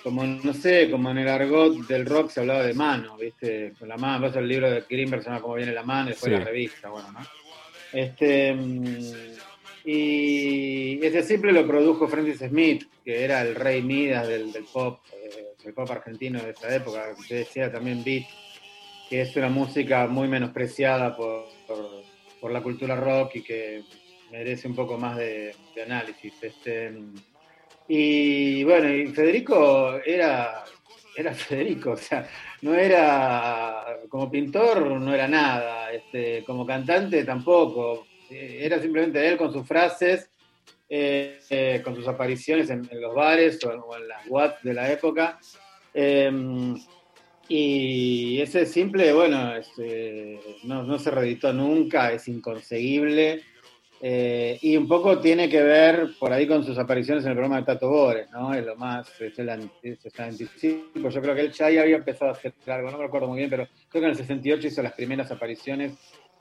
como, 0.03 0.23
no 0.25 0.53
sé, 0.53 0.89
como 0.89 1.11
en 1.11 1.19
el 1.19 1.27
argot 1.27 1.75
del 1.87 2.05
rock 2.05 2.29
se 2.29 2.39
hablaba 2.41 2.63
de 2.63 2.73
mano, 2.73 3.17
¿viste? 3.17 3.73
Con 3.77 3.87
la 3.87 3.97
mano, 3.97 4.27
vas 4.27 4.35
el 4.35 4.47
libro 4.47 4.69
de 4.69 4.83
Greenberg 4.89 5.23
se 5.23 5.29
llama 5.29 5.41
Cómo 5.41 5.55
viene 5.55 5.73
la 5.73 5.83
mano, 5.83 6.09
y 6.09 6.13
después 6.13 6.31
Sí. 6.31 6.37
la 6.39 6.45
revista, 6.45 6.89
bueno, 6.89 7.11
¿no? 7.11 7.19
Este, 7.93 8.53
mm, 8.53 8.95
y 9.85 11.03
ese 11.05 11.23
simple 11.23 11.51
lo 11.51 11.65
produjo 11.67 12.07
Francis 12.07 12.39
Smith, 12.39 12.85
que 13.03 13.23
era 13.23 13.41
el 13.41 13.55
rey 13.55 13.81
Midas 13.81 14.27
del, 14.27 14.51
del 14.51 14.65
pop, 14.65 14.99
eh, 15.13 15.55
del 15.63 15.73
pop 15.73 15.89
argentino 15.89 16.39
de 16.41 16.51
esa 16.51 16.73
época, 16.75 17.13
que 17.27 17.35
decía 17.35 17.71
también 17.71 18.03
beat, 18.03 18.25
que 19.09 19.21
es 19.21 19.35
una 19.35 19.49
música 19.49 20.07
muy 20.07 20.27
menospreciada 20.27 21.15
por, 21.17 21.45
por, 21.67 22.03
por 22.39 22.51
la 22.51 22.61
cultura 22.61 22.95
rock 22.95 23.35
y 23.35 23.41
que 23.43 23.83
merece 24.31 24.67
un 24.67 24.75
poco 24.75 24.97
más 24.97 25.17
de, 25.17 25.53
de 25.75 25.81
análisis. 25.83 26.33
Este, 26.41 26.91
y 27.87 28.63
bueno, 28.63 28.93
y 28.93 29.07
Federico 29.07 29.99
era, 30.05 30.63
era 31.15 31.33
Federico, 31.33 31.91
o 31.91 31.97
sea, 31.97 32.27
no 32.61 32.73
era 32.73 33.97
como 34.09 34.29
pintor, 34.29 34.85
no 34.99 35.13
era 35.13 35.27
nada, 35.27 35.91
este, 35.91 36.43
como 36.45 36.65
cantante 36.65 37.23
tampoco, 37.23 38.07
Eh, 38.31 38.63
era 38.65 38.79
simplemente 38.79 39.19
él 39.27 39.35
con 39.35 39.51
sus 39.51 39.67
frases, 39.67 40.29
eh, 40.87 41.41
eh, 41.49 41.81
con 41.83 41.93
sus 41.95 42.07
apariciones 42.07 42.69
en, 42.69 42.87
en 42.89 43.01
los 43.01 43.13
bares 43.13 43.59
o, 43.65 43.71
o 43.71 43.97
en 43.97 44.07
las 44.07 44.25
watts 44.29 44.63
de 44.63 44.73
la 44.73 44.89
época. 44.89 45.37
Eh, 45.93 46.31
y 47.49 48.39
ese 48.39 48.65
simple, 48.65 49.11
bueno, 49.11 49.53
este, 49.53 50.39
no, 50.63 50.83
no 50.83 50.97
se 50.97 51.11
reeditó 51.11 51.51
nunca, 51.51 52.13
es 52.13 52.29
inconseguible. 52.29 53.41
Eh, 54.03 54.57
y 54.63 54.75
un 54.77 54.87
poco 54.87 55.19
tiene 55.19 55.47
que 55.47 55.61
ver 55.61 56.09
por 56.19 56.33
ahí 56.33 56.47
con 56.47 56.63
sus 56.63 56.75
apariciones 56.79 57.23
en 57.23 57.31
el 57.31 57.35
programa 57.35 57.59
de 57.59 57.65
Tato 57.67 57.87
Bores, 57.87 58.31
¿no? 58.31 58.51
Es 58.51 58.65
lo 58.65 58.75
más, 58.75 59.07
es 59.21 59.37
el, 59.37 59.49
es 59.83 60.05
el 60.05 60.21
anticipo. 60.23 61.09
Yo 61.09 61.21
creo 61.21 61.35
que 61.35 61.41
él 61.41 61.51
ya 61.51 61.67
había 61.67 61.97
empezado 61.97 62.31
a 62.31 62.33
hacer 62.33 62.53
algo, 62.65 62.89
no 62.89 62.97
me 62.97 63.05
acuerdo 63.05 63.27
muy 63.27 63.37
bien, 63.37 63.49
pero 63.51 63.67
creo 63.89 64.01
que 64.01 64.05
en 64.07 64.11
el 64.11 64.17
68 64.17 64.67
hizo 64.67 64.81
las 64.81 64.93
primeras 64.93 65.29
apariciones. 65.31 65.93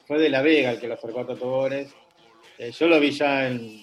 Fue 0.07 0.19
de 0.19 0.31
La 0.31 0.40
Vega 0.40 0.71
el 0.71 0.81
que 0.81 0.88
lo 0.88 0.95
acercó 0.95 1.21
a 1.21 1.26
Tato 1.26 1.47
Bores. 1.50 1.95
Eh, 2.59 2.71
yo 2.73 2.88
lo 2.88 2.99
vi 2.99 3.11
ya 3.11 3.47
en, 3.49 3.83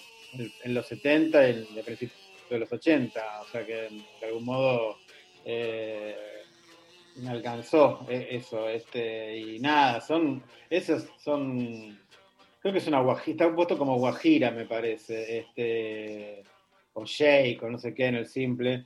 los 0.65 0.87
70 0.87 1.47
y 1.47 1.51
en- 1.51 1.79
a 1.79 1.83
principios 1.83 2.19
de 2.49 2.59
los 2.59 2.71
80, 2.71 3.41
o 3.41 3.45
sea 3.45 3.63
que 3.63 3.73
de 4.19 4.25
algún 4.27 4.45
modo 4.45 4.97
eh, 5.45 6.15
me 7.17 7.29
alcanzó 7.29 8.07
eso. 8.09 8.67
Este, 8.69 9.37
y 9.37 9.59
nada, 9.59 10.01
son, 10.01 10.41
esos 10.69 11.07
son 11.23 11.99
creo 12.59 12.73
que 12.73 12.79
es 12.79 12.87
una 12.87 13.01
guajira, 13.01 13.45
está 13.45 13.55
puesto 13.55 13.77
como 13.77 13.97
guajira, 13.97 14.51
me 14.51 14.65
parece, 14.65 15.39
este, 15.39 16.43
o 16.93 17.05
shake, 17.05 17.61
o 17.63 17.69
no 17.69 17.77
sé 17.77 17.93
qué 17.93 18.07
en 18.07 18.15
el 18.15 18.25
simple, 18.27 18.85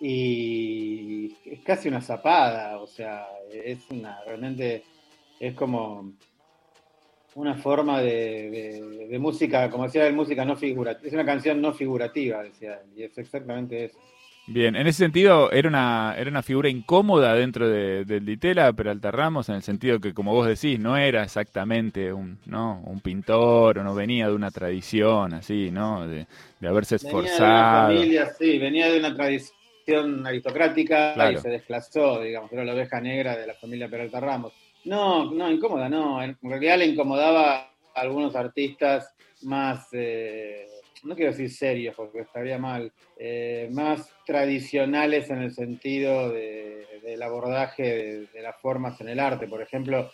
y 0.00 1.36
es 1.44 1.60
casi 1.62 1.88
una 1.88 2.00
zapada, 2.00 2.78
o 2.80 2.86
sea, 2.86 3.26
es 3.52 3.88
una, 3.90 4.22
realmente, 4.24 4.82
es 5.40 5.54
como 5.54 6.12
una 7.34 7.54
forma 7.56 8.00
de, 8.00 8.50
de- 8.50 9.06
de 9.08 9.18
música, 9.18 9.68
como 9.70 9.84
decía 9.84 10.06
él, 10.06 10.14
música 10.14 10.44
no 10.44 10.56
figurativa, 10.56 11.06
es 11.06 11.12
una 11.14 11.24
canción 11.24 11.60
no 11.60 11.72
figurativa, 11.72 12.42
decía 12.42 12.80
él, 12.84 12.98
y 12.98 13.02
es 13.04 13.16
exactamente 13.18 13.84
eso. 13.86 13.98
Bien, 14.46 14.76
en 14.76 14.86
ese 14.86 14.98
sentido 14.98 15.50
era 15.52 15.68
una, 15.70 16.14
era 16.18 16.28
una 16.28 16.42
figura 16.42 16.68
incómoda 16.68 17.32
dentro 17.34 17.66
de, 17.66 18.04
del 18.04 18.26
Ditela 18.26 18.70
Peralta 18.74 19.10
Ramos, 19.10 19.48
en 19.48 19.54
el 19.54 19.62
sentido 19.62 20.00
que, 20.00 20.12
como 20.12 20.34
vos 20.34 20.46
decís, 20.46 20.78
no 20.78 20.98
era 20.98 21.22
exactamente 21.22 22.12
un, 22.12 22.38
¿no? 22.44 22.82
un 22.84 23.00
pintor 23.00 23.78
o 23.78 23.82
no 23.84 23.94
venía 23.94 24.28
de 24.28 24.34
una 24.34 24.50
tradición 24.50 25.32
así, 25.32 25.70
¿no? 25.70 26.06
De, 26.06 26.26
de 26.60 26.68
haberse 26.68 26.96
Venía 26.98 27.10
de 27.10 27.16
una 27.16 27.26
esforzado. 27.28 27.86
familia, 27.94 28.26
sí, 28.38 28.58
venía 28.58 28.92
de 28.92 28.98
una 28.98 29.14
tradición 29.14 30.26
aristocrática 30.26 31.14
Claro. 31.14 31.38
y 31.38 31.38
se 31.38 31.48
desclasó, 31.48 32.20
digamos, 32.20 32.52
era 32.52 32.64
la 32.66 32.74
oveja 32.74 33.00
negra 33.00 33.36
de 33.38 33.46
la 33.46 33.54
familia 33.54 33.88
Peralta 33.88 34.20
Ramos. 34.20 34.52
No, 34.84 35.30
no, 35.32 35.50
incómoda, 35.50 35.88
no. 35.88 36.22
En 36.22 36.36
realidad 36.42 36.76
le 36.78 36.86
incomodaba 36.86 37.60
a 37.60 37.70
algunos 37.94 38.36
artistas 38.36 39.14
más, 39.42 39.88
eh, 39.92 40.66
no 41.04 41.14
quiero 41.14 41.32
decir 41.32 41.50
serios 41.50 41.94
porque 41.94 42.20
estaría 42.20 42.58
mal, 42.58 42.92
eh, 43.18 43.68
más 43.72 44.10
tradicionales 44.26 45.30
en 45.30 45.42
el 45.42 45.52
sentido 45.52 46.30
de- 46.30 46.86
del 47.02 47.22
abordaje 47.22 48.26
de, 48.32 48.42
las 48.42 48.56
formas 48.60 49.00
en 49.00 49.08
el 49.08 49.20
arte. 49.20 49.46
Por 49.46 49.60
ejemplo, 49.60 50.10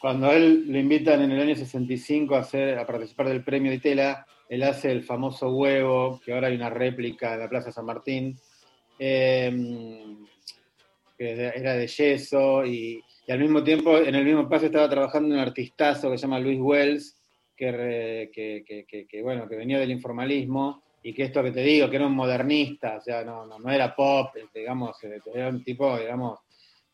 cuando 0.00 0.32
él 0.32 0.64
lo 0.66 0.78
invitan 0.78 1.22
en 1.22 1.30
el 1.30 1.40
año 1.40 1.54
65 1.54 2.34
a, 2.34 2.40
hacer, 2.40 2.78
a 2.78 2.86
participar 2.86 3.28
del 3.28 3.44
premio 3.44 3.70
de 3.70 3.78
Tela, 3.78 4.26
él 4.48 4.64
hace 4.64 4.90
el 4.90 5.04
famoso 5.04 5.50
huevo, 5.50 6.20
que 6.24 6.32
ahora 6.32 6.48
hay 6.48 6.56
una 6.56 6.70
réplica 6.70 7.34
en 7.34 7.40
la 7.40 7.48
Plaza 7.48 7.70
San 7.70 7.86
Martín, 7.86 8.36
eh, 8.98 9.52
que 11.16 11.30
era 11.32 11.74
de 11.76 11.86
yeso, 11.86 12.66
y, 12.66 13.00
y 13.26 13.32
al 13.32 13.38
mismo 13.38 13.62
tiempo, 13.62 13.96
en 13.98 14.14
el 14.14 14.24
mismo 14.24 14.48
paso 14.48 14.66
estaba 14.66 14.90
trabajando 14.90 15.34
un 15.34 15.40
artistazo 15.40 16.10
que 16.10 16.18
se 16.18 16.22
llama 16.22 16.40
Luis 16.40 16.58
Wells, 16.60 17.21
que, 17.70 18.64
que, 18.66 18.84
que- 18.86 19.06
que- 19.06 19.22
bueno, 19.22 19.48
que 19.48 19.56
venía 19.56 19.78
del 19.78 19.90
informalismo, 19.90 20.82
y 21.02 21.12
que 21.12 21.24
esto 21.24 21.42
que 21.42 21.50
te 21.50 21.62
digo, 21.62 21.90
que 21.90 21.96
era 21.96 22.06
un 22.06 22.14
modernista, 22.14 22.96
o 22.96 23.00
sea, 23.00 23.24
no, 23.24 23.44
no, 23.46 23.58
no 23.58 23.70
era 23.70 23.94
pop, 23.94 24.36
este, 24.36 24.60
digamos, 24.60 25.02
eh, 25.04 25.18
era 25.34 25.48
un 25.48 25.64
tipo, 25.64 25.98
digamos, 25.98 26.38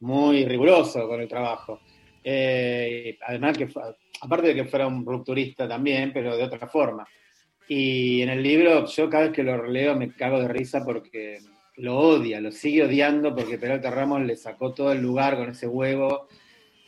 muy 0.00 0.44
riguroso 0.46 1.06
con 1.06 1.20
el 1.20 1.28
trabajo. 1.28 1.80
Eh, 2.24 3.18
además 3.26 3.58
que, 3.58 3.68
aparte 4.22 4.48
de 4.48 4.54
que 4.54 4.64
fuera 4.64 4.86
un 4.86 5.04
rupturista 5.04 5.68
también, 5.68 6.12
pero 6.12 6.36
de 6.36 6.44
otra 6.44 6.66
forma. 6.68 7.06
Y 7.68 8.22
en 8.22 8.30
el 8.30 8.42
libro, 8.42 8.86
yo 8.86 9.10
cada 9.10 9.24
vez 9.24 9.32
que 9.32 9.42
lo 9.42 9.66
leo 9.66 9.94
me 9.94 10.12
cago 10.14 10.40
de 10.40 10.48
risa 10.48 10.84
porque 10.84 11.38
lo 11.76 11.98
odia, 11.98 12.40
lo 12.40 12.50
sigue 12.50 12.84
odiando 12.84 13.34
porque 13.34 13.58
Peralta 13.58 13.90
Ramos 13.90 14.22
le 14.22 14.36
sacó 14.36 14.72
todo 14.72 14.92
el 14.92 15.02
lugar 15.02 15.36
con 15.36 15.50
ese 15.50 15.66
huevo. 15.66 16.28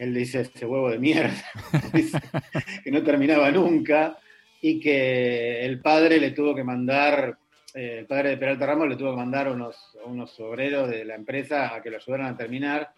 Él 0.01 0.15
dice, 0.15 0.41
ese 0.41 0.65
huevo 0.65 0.89
de 0.89 0.99
mierda, 0.99 1.45
que 2.83 2.91
no 2.91 3.03
terminaba 3.03 3.51
nunca 3.51 4.17
y 4.63 4.81
que 4.81 5.63
el 5.63 5.83
padre 5.83 6.19
le 6.19 6.31
tuvo 6.31 6.55
que 6.55 6.65
mandar, 6.65 7.37
eh, 7.75 7.99
el 7.99 8.07
padre 8.07 8.31
de 8.31 8.37
Peralta 8.39 8.65
Ramos 8.65 8.89
le 8.89 8.97
tuvo 8.97 9.11
que 9.11 9.19
mandar 9.19 9.51
unos, 9.51 9.77
unos 10.07 10.41
obreros 10.41 10.89
de 10.89 11.05
la 11.05 11.17
empresa 11.17 11.75
a 11.75 11.83
que 11.83 11.91
lo 11.91 11.99
ayudaran 11.99 12.29
a 12.29 12.37
terminar. 12.37 12.95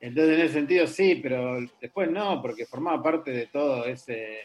Entonces, 0.00 0.34
en 0.34 0.44
ese 0.44 0.54
sentido 0.54 0.88
sí, 0.88 1.20
pero 1.22 1.60
después 1.80 2.10
no, 2.10 2.42
porque 2.42 2.66
formaba 2.66 3.00
parte 3.00 3.30
de 3.30 3.46
todo 3.46 3.84
ese, 3.86 4.40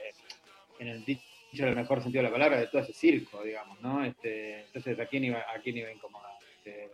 en 0.77 0.89
el 0.89 1.03
dicho 1.03 1.23
en 1.57 1.73
mejor 1.73 2.03
sentido 2.03 2.21
de 2.21 2.29
la 2.29 2.33
palabra, 2.33 2.59
de 2.59 2.67
todo 2.67 2.83
ese 2.83 2.93
circo, 2.93 3.41
digamos, 3.41 3.81
¿no? 3.81 4.05
Este, 4.05 4.59
entonces, 4.65 4.99
¿a 4.99 5.07
quién 5.07 5.23
iba, 5.23 5.39
a 5.39 5.59
quién 5.59 5.77
iba 5.77 5.91
incomodar? 5.91 6.33
Este, 6.63 6.91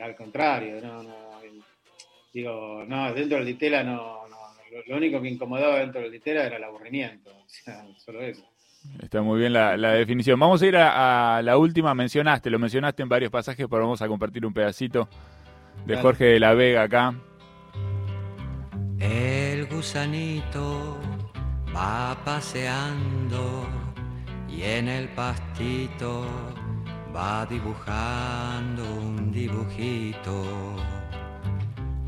al 0.00 0.16
contrario, 0.16 0.80
no, 0.80 1.04
no, 1.04 1.40
digo, 2.36 2.84
no, 2.86 3.14
dentro 3.14 3.38
del 3.38 3.46
Ditela 3.46 3.82
no, 3.82 4.28
no, 4.28 4.36
lo, 4.70 4.82
lo 4.86 4.96
único 4.98 5.22
que 5.22 5.28
incomodaba 5.28 5.78
dentro 5.78 6.02
del 6.02 6.12
Ditela 6.12 6.44
era 6.44 6.56
el 6.58 6.64
aburrimiento, 6.64 7.30
o 7.34 7.48
sea, 7.48 7.82
solo 7.96 8.20
eso. 8.20 8.44
Está 9.02 9.22
muy 9.22 9.40
bien 9.40 9.52
la, 9.52 9.76
la 9.76 9.92
definición. 9.92 10.38
Vamos 10.38 10.62
a 10.62 10.66
ir 10.66 10.76
a, 10.76 11.38
a 11.38 11.42
la 11.42 11.56
última, 11.56 11.94
mencionaste, 11.94 12.50
lo 12.50 12.58
mencionaste 12.58 13.02
en 13.02 13.08
varios 13.08 13.32
pasajes, 13.32 13.66
pero 13.68 13.82
vamos 13.82 14.02
a 14.02 14.06
compartir 14.06 14.44
un 14.44 14.52
pedacito 14.52 15.08
de 15.86 15.94
Dale. 15.94 16.02
Jorge 16.02 16.24
de 16.24 16.40
la 16.40 16.54
Vega 16.54 16.82
acá. 16.82 17.14
El 19.00 19.66
gusanito 19.66 20.98
va 21.74 22.16
paseando 22.24 23.66
y 24.48 24.62
en 24.62 24.88
el 24.88 25.08
pastito 25.08 26.26
va 27.14 27.46
dibujando 27.46 28.84
un 28.84 29.32
dibujito 29.32 30.76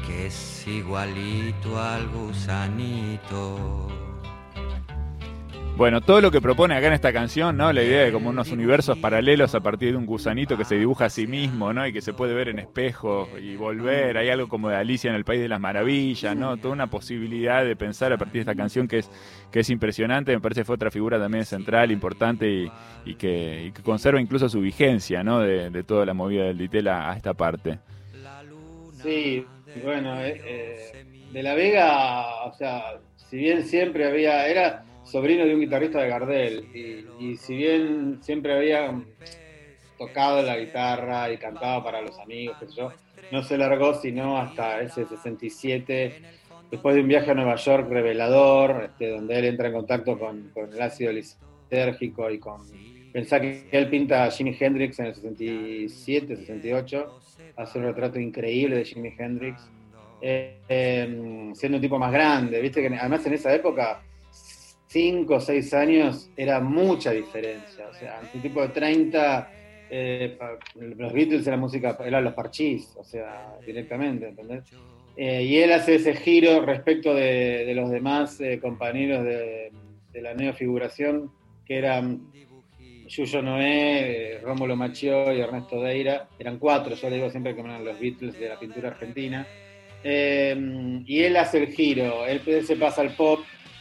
que 0.08 0.26
es 0.26 0.66
igualito 0.66 1.80
al 1.80 2.08
gusanito. 2.08 3.88
Bueno, 5.76 6.00
todo 6.00 6.20
lo 6.20 6.32
que 6.32 6.40
propone 6.40 6.74
acá 6.74 6.88
en 6.88 6.94
esta 6.94 7.12
canción, 7.12 7.56
¿no? 7.56 7.72
La 7.72 7.84
idea 7.84 8.02
de 8.02 8.10
como 8.10 8.30
unos 8.30 8.50
universos 8.50 8.98
paralelos 8.98 9.54
a 9.54 9.60
partir 9.60 9.92
de 9.92 9.96
un 9.96 10.06
gusanito 10.06 10.56
que 10.56 10.64
se 10.64 10.74
dibuja 10.74 11.04
a 11.04 11.10
sí 11.10 11.28
mismo, 11.28 11.72
¿no? 11.72 11.86
Y 11.86 11.92
que 11.92 12.00
se 12.00 12.12
puede 12.12 12.34
ver 12.34 12.48
en 12.48 12.58
espejo 12.58 13.28
y 13.40 13.54
volver. 13.54 14.16
Hay 14.18 14.28
algo 14.28 14.48
como 14.48 14.70
de 14.70 14.74
Alicia 14.74 15.08
en 15.08 15.14
el 15.14 15.24
País 15.24 15.40
de 15.40 15.46
las 15.46 15.60
Maravillas, 15.60 16.34
¿no? 16.34 16.56
Toda 16.56 16.74
una 16.74 16.88
posibilidad 16.88 17.64
de 17.64 17.76
pensar 17.76 18.12
a 18.12 18.18
partir 18.18 18.34
de 18.34 18.40
esta 18.40 18.56
canción 18.56 18.88
que 18.88 18.98
es, 18.98 19.10
que 19.52 19.60
es 19.60 19.70
impresionante. 19.70 20.32
Me 20.32 20.40
parece 20.40 20.62
que 20.62 20.64
fue 20.64 20.74
otra 20.74 20.90
figura 20.90 21.16
también 21.16 21.44
central, 21.44 21.92
importante 21.92 22.50
y, 22.50 22.72
y 23.04 23.14
que, 23.14 23.66
y 23.66 23.70
que 23.70 23.82
conserva 23.82 24.20
incluso 24.20 24.48
su 24.48 24.60
vigencia, 24.60 25.22
¿no? 25.22 25.38
De, 25.38 25.70
de 25.70 25.84
toda 25.84 26.04
la 26.04 26.14
movida 26.14 26.44
del 26.44 26.58
Ditela 26.58 27.08
a 27.08 27.16
esta 27.16 27.34
parte. 27.34 27.78
Sí, 29.00 29.46
bueno, 29.82 30.20
eh, 30.20 30.40
eh, 30.44 31.04
de 31.32 31.42
la 31.42 31.54
Vega, 31.54 32.44
o 32.44 32.52
sea, 32.54 33.00
si 33.16 33.36
bien 33.36 33.64
siempre 33.64 34.06
había, 34.06 34.46
era 34.48 34.84
sobrino 35.04 35.44
de 35.44 35.54
un 35.54 35.60
guitarrista 35.60 36.00
de 36.00 36.08
Gardel, 36.08 37.06
y, 37.18 37.36
si 37.36 37.56
bien 37.56 38.18
siempre 38.22 38.54
había 38.54 38.94
tocado 39.98 40.42
la 40.42 40.56
guitarra 40.56 41.30
y 41.32 41.38
cantaba 41.38 41.82
para 41.82 42.00
los 42.00 42.18
amigos, 42.18 42.56
qué 42.60 42.66
sé 42.66 42.76
yo, 42.76 42.92
no 43.30 43.42
se 43.42 43.58
largó 43.58 43.94
sino 43.94 44.38
hasta 44.38 44.80
ese 44.80 45.06
67, 45.06 46.22
después 46.70 46.94
de 46.94 47.02
un 47.02 47.08
viaje 47.08 47.30
a 47.30 47.34
Nueva 47.34 47.56
York 47.56 47.88
revelador, 47.90 48.84
este, 48.84 49.10
donde 49.10 49.38
él 49.38 49.44
entra 49.46 49.68
en 49.68 49.74
contacto 49.74 50.18
con, 50.18 50.52
el 50.54 50.82
ácido 50.82 51.12
lisérgico 51.12 52.30
y 52.30 52.38
con... 52.38 52.62
Pensá 53.12 53.40
que 53.40 53.64
él 53.70 53.88
pinta 53.88 54.24
a 54.24 54.30
Jimi 54.30 54.56
Hendrix 54.58 54.98
en 54.98 55.06
el 55.06 55.14
67, 55.14 56.36
68, 56.36 57.20
hace 57.56 57.78
un 57.78 57.84
retrato 57.84 58.20
increíble 58.20 58.76
de 58.76 58.84
Jimi 58.84 59.12
Hendrix, 59.18 59.70
eh, 60.20 60.58
em, 60.68 61.54
siendo 61.54 61.76
un 61.78 61.82
tipo 61.82 61.98
más 61.98 62.12
grande, 62.12 62.60
viste 62.60 62.80
que 62.80 62.94
además 62.94 63.24
en 63.26 63.34
esa 63.34 63.54
época 63.54 64.02
5 64.86 65.34
o 65.34 65.40
6 65.40 65.74
años 65.74 66.30
era 66.36 66.60
mucha 66.60 67.12
diferencia. 67.12 67.86
O 67.88 67.94
sea, 67.94 68.20
un 68.34 68.40
tipo 68.42 68.60
de 68.62 68.68
30, 68.68 69.50
eh, 69.90 70.36
los 70.74 71.12
Beatles 71.12 71.46
era 71.46 71.56
música, 71.56 71.96
eran 72.04 72.24
los 72.24 72.34
parchís, 72.34 72.94
o 72.96 73.04
sea, 73.04 73.56
directamente, 73.64 74.28
¿entendés? 74.28 74.64
Eh, 75.16 75.42
y 75.42 75.58
él 75.58 75.72
hace 75.72 75.96
ese 75.96 76.14
giro 76.14 76.64
respecto 76.64 77.14
de, 77.14 77.72
los 77.74 77.90
demás 77.90 78.40
compañeros 78.60 79.24
de, 79.24 79.72
la 80.14 80.34
neofiguración, 80.34 81.30
que 81.64 81.78
eran 81.78 82.22
Yuyo 83.08 83.42
Noé, 83.42 84.38
Rómulo 84.42 84.76
Machio 84.76 85.32
y 85.32 85.40
Ernesto 85.40 85.80
Deira. 85.80 86.28
Eran 86.38 86.58
cuatro, 86.58 86.94
yo 86.94 87.10
le 87.10 87.16
digo 87.16 87.30
siempre 87.30 87.54
que 87.54 87.60
eran 87.60 87.84
los 87.84 87.98
Beatles 87.98 88.38
de 88.38 88.48
la 88.48 88.58
pintura 88.58 88.88
argentina. 88.88 89.46
y 90.04 91.22
él 91.22 91.36
hace 91.36 91.58
el 91.58 91.72
giro, 91.72 92.26
él 92.26 92.40
se 92.64 92.76
pasa 92.76 93.00
al 93.00 93.10
pop, 93.16 93.40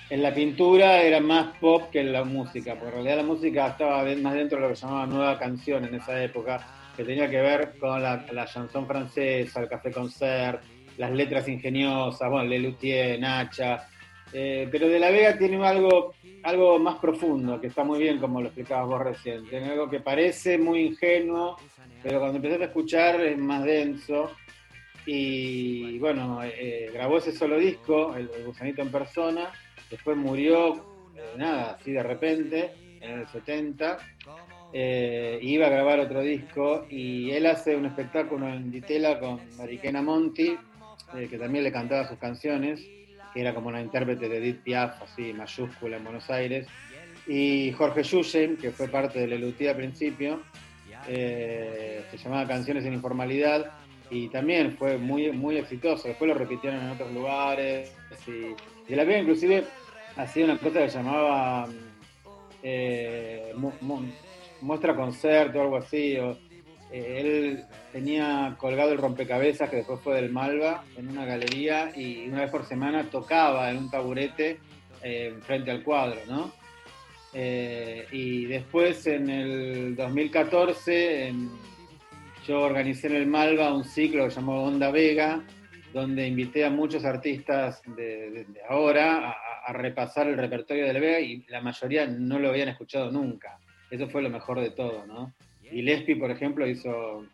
en 0.10 0.24
la 0.24 0.34
pintura 0.34 1.02
era 1.02 1.20
más 1.20 1.58
pop 1.58 1.90
que 1.92 2.00
en 2.00 2.14
la 2.14 2.24
música, 2.24 2.76
porque 2.76 2.88
en 2.88 2.94
realidad 2.94 3.18
la 3.18 3.24
música 3.24 3.68
estaba 3.68 4.04
más 4.16 4.34
dentro 4.34 4.58
de 4.58 4.64
lo 4.64 4.70
que 4.70 4.76
se 4.78 4.86
llamaba 4.86 5.06
nueva 5.06 5.38
canción 5.38 5.84
en 5.84 5.96
esa 5.96 6.24
época, 6.24 6.66
que 6.96 7.04
tenía 7.04 7.30
que 7.30 7.42
ver 7.42 7.78
con 7.78 8.02
la, 8.02 8.46
chanson 8.46 8.88
francesa, 8.88 9.60
el 9.60 9.68
café 9.68 9.92
concert, 9.92 10.62
las 10.98 11.12
letras 11.12 11.48
ingeniosas, 11.50 12.30
bueno, 12.30 12.48
Lelutier, 12.48 13.20
Nacha. 13.20 13.88
Eh, 14.34 14.68
pero 14.72 14.88
De 14.88 15.00
la 15.00 15.10
Vega 15.10 15.38
tiene 15.38 15.66
algo, 15.66 16.14
algo 16.44 16.80
más 16.80 17.00
profundo, 17.00 17.60
que 17.60 17.68
está 17.68 17.84
muy 17.84 18.00
bien, 18.00 18.20
como 18.20 18.42
lo 18.42 18.48
explicabas 18.48 18.88
vos 18.88 19.02
recién. 19.02 19.46
Tiene 19.50 19.72
algo 19.72 19.90
que 19.90 20.00
parece 20.00 20.58
muy 20.58 20.82
ingenuo, 20.82 21.58
pero 22.04 22.20
cuando 22.20 22.38
empezaste 22.38 22.64
a 22.66 22.68
escuchar 22.68 23.22
es 23.22 23.38
más 23.38 23.64
denso. 23.64 24.32
Y 25.06 25.98
bueno, 26.00 26.42
eh, 26.44 26.90
grabó 26.94 27.18
ese 27.18 27.32
solo 27.32 27.58
disco, 27.58 28.14
el 28.16 28.30
Gusanito 28.46 28.82
en 28.82 28.92
persona 28.92 29.52
Después 29.90 30.18
murió, 30.18 30.76
eh, 31.16 31.34
nada, 31.38 31.78
así 31.80 31.92
de 31.92 32.04
repente, 32.04 32.72
en 33.02 33.20
el 33.20 33.28
70. 33.28 33.98
Eh, 34.74 35.40
iba 35.42 35.68
a 35.68 35.70
grabar 35.70 36.00
otro 36.02 36.22
disco 36.22 36.86
y 36.90 37.32
él 37.32 37.46
hace 37.46 37.76
un 37.76 37.86
espectáculo 37.86 38.50
en 38.50 38.70
Ditela 38.70 39.18
con 39.18 39.40
Mariquena 39.58 40.02
Monti, 40.02 40.58
eh, 41.16 41.28
que 41.30 41.38
también 41.38 41.64
le 41.64 41.72
cantaba 41.72 42.08
sus 42.08 42.18
canciones, 42.18 42.86
era 43.40 43.54
como 43.54 43.70
una 43.70 43.82
intérprete 43.82 44.30
de 44.30 44.38
Edith 44.38 44.62
Piaf, 44.64 45.02
así 45.02 45.34
mayúscula 45.34 45.98
en 45.98 46.04
Buenos 46.04 46.30
Aires, 46.30 46.68
y 47.28 47.72
Jorge 47.74 48.04
Yuyen, 48.04 48.58
que 48.58 48.72
fue 48.72 48.88
parte 48.88 49.20
de 49.20 49.28
Lelutí 49.28 49.68
al 49.68 49.76
principio, 49.76 50.42
se 51.06 52.18
llamaba 52.24 52.48
Canciones 52.48 52.86
en 52.86 52.94
Informalidad, 52.94 53.72
y 54.10 54.30
también 54.30 54.78
fue 54.78 54.98
muy, 54.98 55.32
muy 55.32 55.58
exitoso. 55.58 56.08
Después 56.08 56.30
lo 56.30 56.36
repitieron 56.36 56.82
en 56.82 56.90
otros 56.90 57.12
lugares. 57.12 57.94
Y 58.26 58.90
de 58.90 58.96
la 58.96 59.04
vida 59.04 59.20
inclusive 59.20 59.66
hacía 60.16 60.46
una 60.46 60.58
cosa 60.58 60.80
que 60.80 60.90
llamaba 60.90 61.68
eh, 62.64 63.54
muestra 64.62 64.96
concierto 64.96 65.60
o 65.60 65.62
algo 65.64 65.78
así. 65.78 66.14
Eh, 66.14 66.36
él 66.92 67.66
tenía 67.92 68.56
colgado 68.58 68.92
el 68.92 68.98
rompecabezas 68.98 69.70
que 69.70 69.78
después 69.78 70.00
fue 70.02 70.16
del 70.16 70.32
Malva 70.32 70.84
en 70.98 71.10
una 71.10 71.26
galería 71.26 71.92
y 71.96 72.28
una 72.28 72.42
vez 72.42 72.52
por 72.52 72.66
semana 72.66 73.10
tocaba 73.10 73.70
en 73.70 73.78
un 73.78 73.92
taburete 73.92 74.60
eh, 75.04 75.36
frente 75.42 75.72
al 75.72 75.84
cuadro, 75.84 76.20
¿no? 76.28 76.52
y 77.40 78.46
después 78.46 79.06
en 79.06 79.30
el 79.30 79.96
2014 79.96 81.32
yo 82.48 82.62
organicé 82.62 83.08
en 83.08 83.16
el 83.16 83.28
Malva 83.28 83.74
un 83.74 83.84
ciclo 83.84 84.26
que 84.26 84.34
llamó 84.34 84.64
Onda 84.64 84.90
Vega, 84.90 85.44
donde 85.94 86.26
invité 86.26 86.64
a 86.64 86.70
muchos 86.70 87.04
artistas 87.04 87.82
de, 87.98 88.46
ahora 88.70 89.36
a, 89.66 89.74
repasar 89.74 90.28
el 90.28 90.38
repertorio 90.38 90.88
de 90.88 90.94
la 90.94 91.00
Vega 91.02 91.20
y 91.20 91.46
la 91.50 91.60
mayoría 91.60 92.08
no 92.08 92.40
lo 92.40 92.50
habían 92.50 92.70
escuchado 92.70 93.12
nunca. 93.12 93.60
Eso 93.92 94.08
fue 94.08 94.22
lo 94.22 94.30
mejor 94.30 94.62
de 94.62 94.70
todo, 94.70 95.06
¿no? 95.06 95.34
Y 95.72 96.16
por 96.16 96.32
ejemplo, 96.32 96.68
hizo 96.68 97.26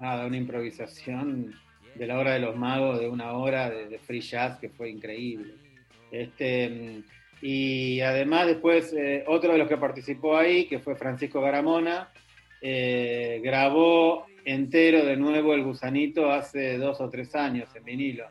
una 0.00 0.36
improvisación 0.36 1.54
de 1.94 2.06
la 2.06 2.18
hora 2.18 2.32
de 2.32 2.38
los 2.38 2.56
magos 2.56 3.00
de 3.00 3.08
una 3.08 3.32
hora 3.32 3.70
de, 3.70 3.98
free 3.98 4.20
jazz 4.20 4.58
que 4.58 4.68
fue 4.68 4.90
increíble. 4.90 5.54
Este, 6.10 7.02
y 7.42 8.00
además 8.00 8.46
después 8.46 8.92
eh, 8.92 9.24
otro 9.26 9.52
de 9.52 9.58
los 9.58 9.68
que 9.68 9.76
participó 9.76 10.36
ahí, 10.36 10.66
que 10.66 10.78
fue 10.78 10.96
Francisco 10.96 11.40
Garamona, 11.40 12.08
eh, 12.60 13.40
grabó 13.42 14.26
entero 14.44 15.04
de 15.04 15.16
nuevo 15.16 15.54
el 15.54 15.62
gusanito 15.62 16.30
hace 16.30 16.78
dos 16.78 17.00
o 17.00 17.08
tres 17.08 17.34
años 17.34 17.68
en 17.74 17.84
vinilo. 17.84 18.26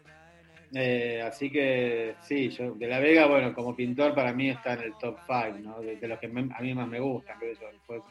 Eh, 0.74 1.22
así 1.26 1.50
que 1.50 2.16
sí, 2.22 2.50
yo 2.50 2.74
de 2.74 2.88
La 2.88 3.00
Vega, 3.00 3.26
bueno, 3.28 3.54
como 3.54 3.76
pintor 3.76 4.14
para 4.14 4.34
mí 4.34 4.50
está 4.50 4.74
en 4.74 4.82
el 4.82 4.94
top 5.00 5.18
5, 5.26 5.60
¿no? 5.64 5.80
de, 5.80 6.08
los 6.08 6.20
que 6.20 6.26
a 6.28 6.62
mí 6.62 6.74
más 6.74 6.88
me 6.88 7.00
gustan, 7.00 7.38
después 7.40 8.02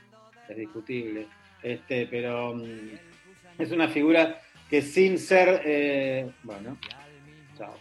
es 0.49 0.57
discutible. 0.57 1.27
Este, 1.63 2.07
pero 2.07 2.55
mm, 2.55 2.91
es 3.59 3.73
una 3.73 3.89
figura 3.89 4.41
que 4.69 4.83
sin 4.83 5.19
ser, 5.19 5.63
eh, 5.65 6.31
bueno, 6.43 6.77
chao. 7.57 7.75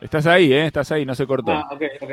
Estás 0.00 0.26
ahí, 0.26 0.52
¿eh? 0.52 0.66
Estás 0.66 0.90
ahí, 0.90 1.04
no 1.04 1.14
se 1.14 1.26
cortó. 1.26 1.52
Ah, 1.52 1.68
ok, 1.70 1.82
ok. 2.00 2.10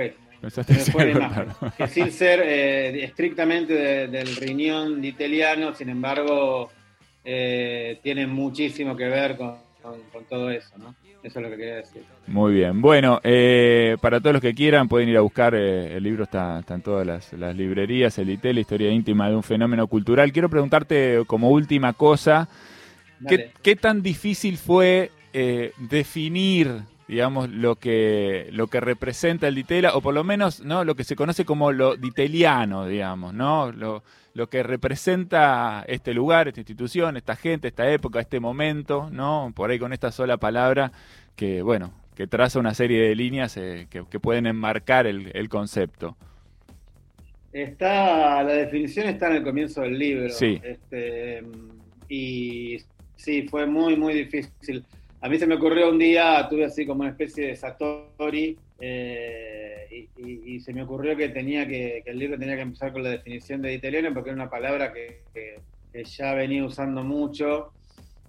que 1.77 1.88
sin 1.88 2.12
ser 2.12 2.41
eh, 2.41 3.03
estrictamente 3.03 4.07
del 4.07 4.35
riñón 4.35 5.01
de 5.01 5.07
italiano, 5.07 5.73
sin 5.73 5.89
embargo, 5.89 6.69
eh, 7.25 7.99
tiene 8.01 8.25
muchísimo 8.27 8.95
que 8.95 9.07
ver 9.07 9.35
con, 9.35 9.57
todo 10.29 10.49
eso, 10.49 10.77
¿no? 10.77 10.95
Eso 11.23 11.39
es 11.39 11.43
lo 11.43 11.49
que 11.49 11.57
quería 11.57 11.75
decir. 11.75 12.03
Muy 12.27 12.53
bien. 12.53 12.81
Bueno, 12.81 13.19
eh, 13.23 13.97
para 14.01 14.19
todos 14.19 14.33
los 14.33 14.41
que 14.41 14.53
quieran 14.53 14.87
pueden 14.87 15.09
ir 15.09 15.17
a 15.17 15.21
buscar, 15.21 15.53
eh, 15.53 15.97
el 15.97 16.03
libro 16.03 16.23
está, 16.23 16.63
en 16.67 16.81
todas 16.81 17.05
las, 17.05 17.33
librerías, 17.55 18.17
el 18.19 18.29
IT, 18.29 18.45
la 18.45 18.59
historia 18.59 18.89
íntima 18.89 19.29
de 19.29 19.35
un 19.35 19.43
fenómeno 19.43 19.87
cultural. 19.87 20.31
Quiero 20.31 20.49
preguntarte 20.49 21.23
como 21.27 21.49
última 21.49 21.93
cosa, 21.93 22.47
¿qué, 23.27 23.75
tan 23.75 24.01
difícil 24.01 24.57
fue 24.57 25.11
definir 25.77 26.83
digamos, 27.09 27.49
lo 27.49 27.75
que, 27.75 28.49
lo 28.51 28.67
que 28.67 28.79
representa 28.79 29.47
el 29.47 29.55
Ditela, 29.55 29.95
o 29.95 30.01
por 30.01 30.13
lo 30.13 30.23
menos, 30.23 30.61
¿no? 30.61 30.83
Lo 30.83 30.93
que 30.93 31.03
se 31.03 31.15
conoce 31.15 31.43
como 31.43 31.71
lo 31.71 31.95
diteliano, 31.95 32.85
digamos, 32.85 33.33
¿no? 33.33 33.71
Lo, 33.71 34.03
lo 34.35 34.47
que 34.47 34.61
representa 34.61 35.83
este 35.87 36.13
lugar, 36.13 36.47
esta 36.47 36.59
institución, 36.59 37.17
esta 37.17 37.35
gente, 37.35 37.69
esta 37.69 37.91
época, 37.91 38.19
este 38.19 38.39
momento, 38.39 39.09
¿no? 39.11 39.51
Por 39.55 39.71
ahí 39.71 39.79
con 39.79 39.91
esta 39.91 40.11
sola 40.11 40.37
palabra 40.37 40.91
que, 41.35 41.63
bueno, 41.63 41.91
que 42.13 42.27
traza 42.27 42.59
una 42.59 42.75
serie 42.75 43.01
de 43.01 43.15
líneas 43.15 43.57
eh, 43.57 43.87
que, 43.89 44.19
pueden 44.19 44.45
enmarcar 44.45 45.07
el, 45.07 45.49
concepto. 45.49 46.15
Está, 47.51 48.43
la 48.43 48.53
definición 48.53 49.07
está 49.07 49.29
en 49.31 49.37
el 49.37 49.43
comienzo 49.43 49.81
del 49.81 49.97
libro. 49.97 50.29
Sí. 50.29 50.61
Este, 50.63 51.43
y 52.07 52.77
sí, 53.15 53.47
fue 53.49 53.65
muy, 53.65 53.95
muy 53.95 54.13
difícil. 54.13 54.85
A 55.21 55.27
mí 55.27 55.38
se 55.38 55.47
me 55.47 55.55
ocurrió 55.55 55.89
un 55.89 55.99
día, 55.99 56.47
tuve 56.49 56.65
así 56.65 56.86
como 56.86 57.01
una 57.01 57.10
especie 57.10 57.47
de 57.47 57.55
Satori, 57.55 58.58
eh, 58.79 60.08
y, 60.17 60.60
se 60.62 60.73
me 60.73 60.84
ocurrió 60.84 61.17
que 61.17 61.29
tenía 61.29 61.67
que, 61.67 62.03
el 62.05 62.17
libro 62.17 62.38
tenía 62.38 62.55
que 62.55 62.62
empezar 62.62 62.93
con 62.93 63.03
la 63.03 63.10
definición 63.10 63.62
de 63.62 63.73
italiano 63.73 64.13
porque 64.13 64.29
era 64.29 64.36
una 64.36 64.49
palabra 64.49 64.93
que, 64.93 65.23
ya 66.05 66.34
venía 66.34 66.63
usando 66.63 67.03
mucho 67.03 67.73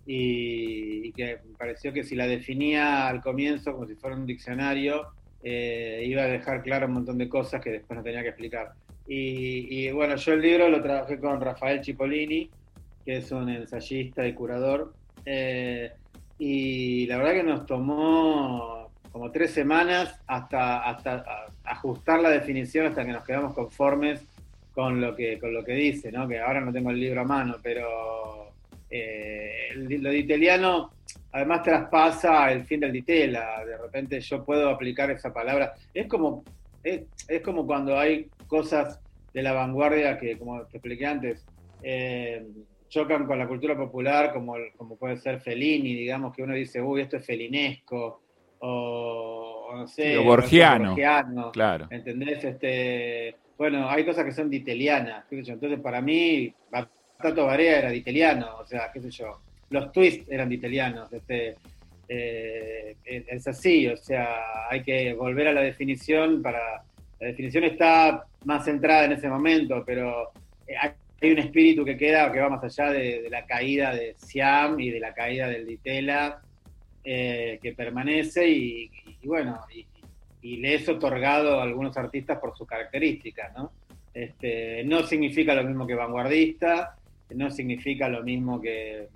y, 0.07 1.12
que 1.12 1.38
pareció 1.59 1.92
que 1.92 2.03
si 2.03 2.16
la 2.16 2.26
definía 2.26 3.09
al 3.09 3.20
comienzo 3.20 3.72
como 3.72 3.87
si 3.87 3.94
fuera 3.94 4.16
un 4.16 4.26
diccionario, 4.26 5.09
eh, 5.42 6.03
iba 6.07 6.22
a 6.22 6.26
dejar 6.26 6.62
claro 6.62 6.87
un 6.87 6.94
montón 6.94 7.18
de 7.18 7.29
cosas 7.29 7.61
que 7.61 7.70
después 7.70 7.96
no 7.96 8.03
tenía 8.03 8.22
que 8.22 8.29
explicar. 8.29 8.72
Y, 9.07 9.90
bueno, 9.90 10.14
yo 10.16 10.33
el 10.35 10.40
libro 10.40 10.68
lo 10.68 10.83
trabajé 10.83 11.18
con 11.18 11.40
Rafael 11.40 11.85
Cipollini, 11.85 12.48
que 13.05 13.16
es 13.16 13.33
un 13.33 13.48
ensayista 13.48 14.26
y 14.26 14.35
curador. 14.35 14.92
Eh, 15.24 15.90
y 16.42 17.07
la 17.07 17.18
verdad 17.18 17.35
que 17.35 17.42
nos 17.42 17.66
tomó 17.66 18.90
como 19.12 19.31
tres 19.31 19.50
semanas 19.50 20.18
hasta, 20.26 20.88
hasta 20.88 21.22
ajustar 21.64 22.20
la 22.20 22.31
definición 22.31 22.87
hasta 22.87 23.05
que 23.05 23.12
nos 23.12 23.24
quedamos 23.24 23.53
conformes 23.53 24.22
con 24.72 25.03
lo 25.03 25.14
que, 25.14 25.38
con 25.38 25.53
lo 25.53 25.62
que 25.62 25.74
dice, 25.74 26.11
¿no? 26.11 26.26
que 26.26 26.40
ahora 26.40 26.62
no 26.62 26.72
tengo 26.72 26.92
el 26.92 26.98
libro 26.98 27.20
a 27.20 27.24
mano, 27.24 27.57
pero 27.62 28.55
eh, 28.88 29.68
lo 29.74 30.09
de 30.09 30.16
italiano 30.16 30.92
además 31.31 31.62
traspasa 31.62 32.50
el 32.50 32.64
fin 32.64 32.81
del 32.81 32.92
ditela. 32.92 33.62
De 33.66 33.76
repente 33.76 34.18
yo 34.22 34.42
puedo 34.42 34.70
aplicar 34.70 35.11
esa 35.11 35.35
palabra. 35.35 35.74
Es 35.92 36.07
como, 36.07 36.42
es, 36.83 37.03
es 37.29 37.42
como 37.42 37.66
cuando 37.66 37.98
hay 37.98 38.31
cosas 38.46 38.98
de 39.35 39.42
la 39.42 39.53
vanguardia 39.53 40.18
que, 40.18 40.38
como 40.38 40.62
te 40.62 40.79
expliqué 40.79 41.05
antes, 41.05 41.44
eh, 41.83 42.46
chocan 42.90 43.24
con 43.24 43.38
la 43.38 43.48
cultura 43.48 43.74
popular, 43.76 44.33
como, 44.35 44.57
como 44.76 44.96
puede 44.96 45.16
ser 45.16 45.40
Fellini, 45.40 45.94
digamos, 45.94 46.35
que 46.37 46.42
uno 46.42 46.55
dice, 46.55 46.83
uy, 46.83 47.00
esto 47.03 47.16
es 47.16 47.24
felinesco, 47.24 48.20
o, 48.59 49.68
o 49.70 49.76
no 49.76 49.87
sé, 49.87 50.18
O 50.18 50.24
borgiano. 50.24 50.88
borgiano, 50.90 51.53
Claro. 51.53 51.87
¿entendés? 51.90 52.44
Este, 52.44 53.37
bueno, 53.57 53.88
hay 53.88 54.05
cosas 54.05 54.24
que 54.24 54.33
son 54.33 54.50
ditelianas, 54.50 55.24
qué 55.31 55.37
sé 55.37 55.44
yo. 55.44 55.53
Entonces, 55.55 55.81
para 55.81 56.03
mí, 56.03 56.53
Tato 57.22 57.46
Barea 57.46 57.79
era 57.79 57.90
diteliano, 57.90 58.57
o 58.59 58.66
sea, 58.66 58.90
qué 58.92 59.00
sé 59.00 59.11
yo. 59.11 59.38
Los 59.70 59.92
twists 59.92 60.29
eran 60.31 60.48
ditelianos, 60.48 61.12
este, 61.12 61.55
eh, 62.09 62.96
es 63.05 63.46
así, 63.46 63.87
o 63.87 63.96
sea, 63.96 64.66
hay 64.68 64.83
que 64.83 65.14
volver 65.14 65.48
a 65.48 65.53
la 65.53 65.61
definición 65.62 66.42
para... 66.42 66.83
La 67.20 67.26
definición 67.26 67.64
está 67.64 68.24
más 68.46 68.64
centrada 68.64 69.05
en 69.05 69.12
ese 69.12 69.29
momento, 69.29 69.85
pero 69.87 70.31
eh, 70.66 70.74
hay 70.81 70.90
hay 71.20 71.30
un 71.33 71.38
espíritu 71.38 71.85
que 71.85 71.96
queda 71.96 72.33
que 72.33 72.40
va 72.40 72.48
más 72.48 72.64
allá 72.64 72.92
de, 72.92 73.28
la 73.30 73.44
caída 73.44 73.94
de 73.94 74.14
Siam 74.16 74.80
y 74.80 74.90
de 74.90 75.00
la 75.00 75.12
caída 75.12 75.48
del 75.48 75.66
Ditela, 75.66 76.40
eh, 77.04 77.59
que 77.62 77.72
permanece 77.72 78.48
y, 78.48 78.90
bueno, 79.24 79.61
y, 79.74 79.87
y 80.42 80.56
le 80.59 80.74
es 80.74 80.88
otorgado 80.88 81.61
a 81.61 81.62
algunos 81.62 81.96
artistas 81.96 82.38
por 82.38 82.56
sus 82.56 82.66
características, 82.66 83.52
¿no? 83.54 83.72
Este, 84.12 84.83
no 84.85 85.02
significa 85.04 85.54
lo 85.54 85.64
mismo 85.64 85.87
que 85.87 85.94
vanguardista, 85.94 86.96
no 87.35 87.50
significa 87.50 88.09
lo 88.09 88.22
mismo 88.22 88.61
que 88.61 89.09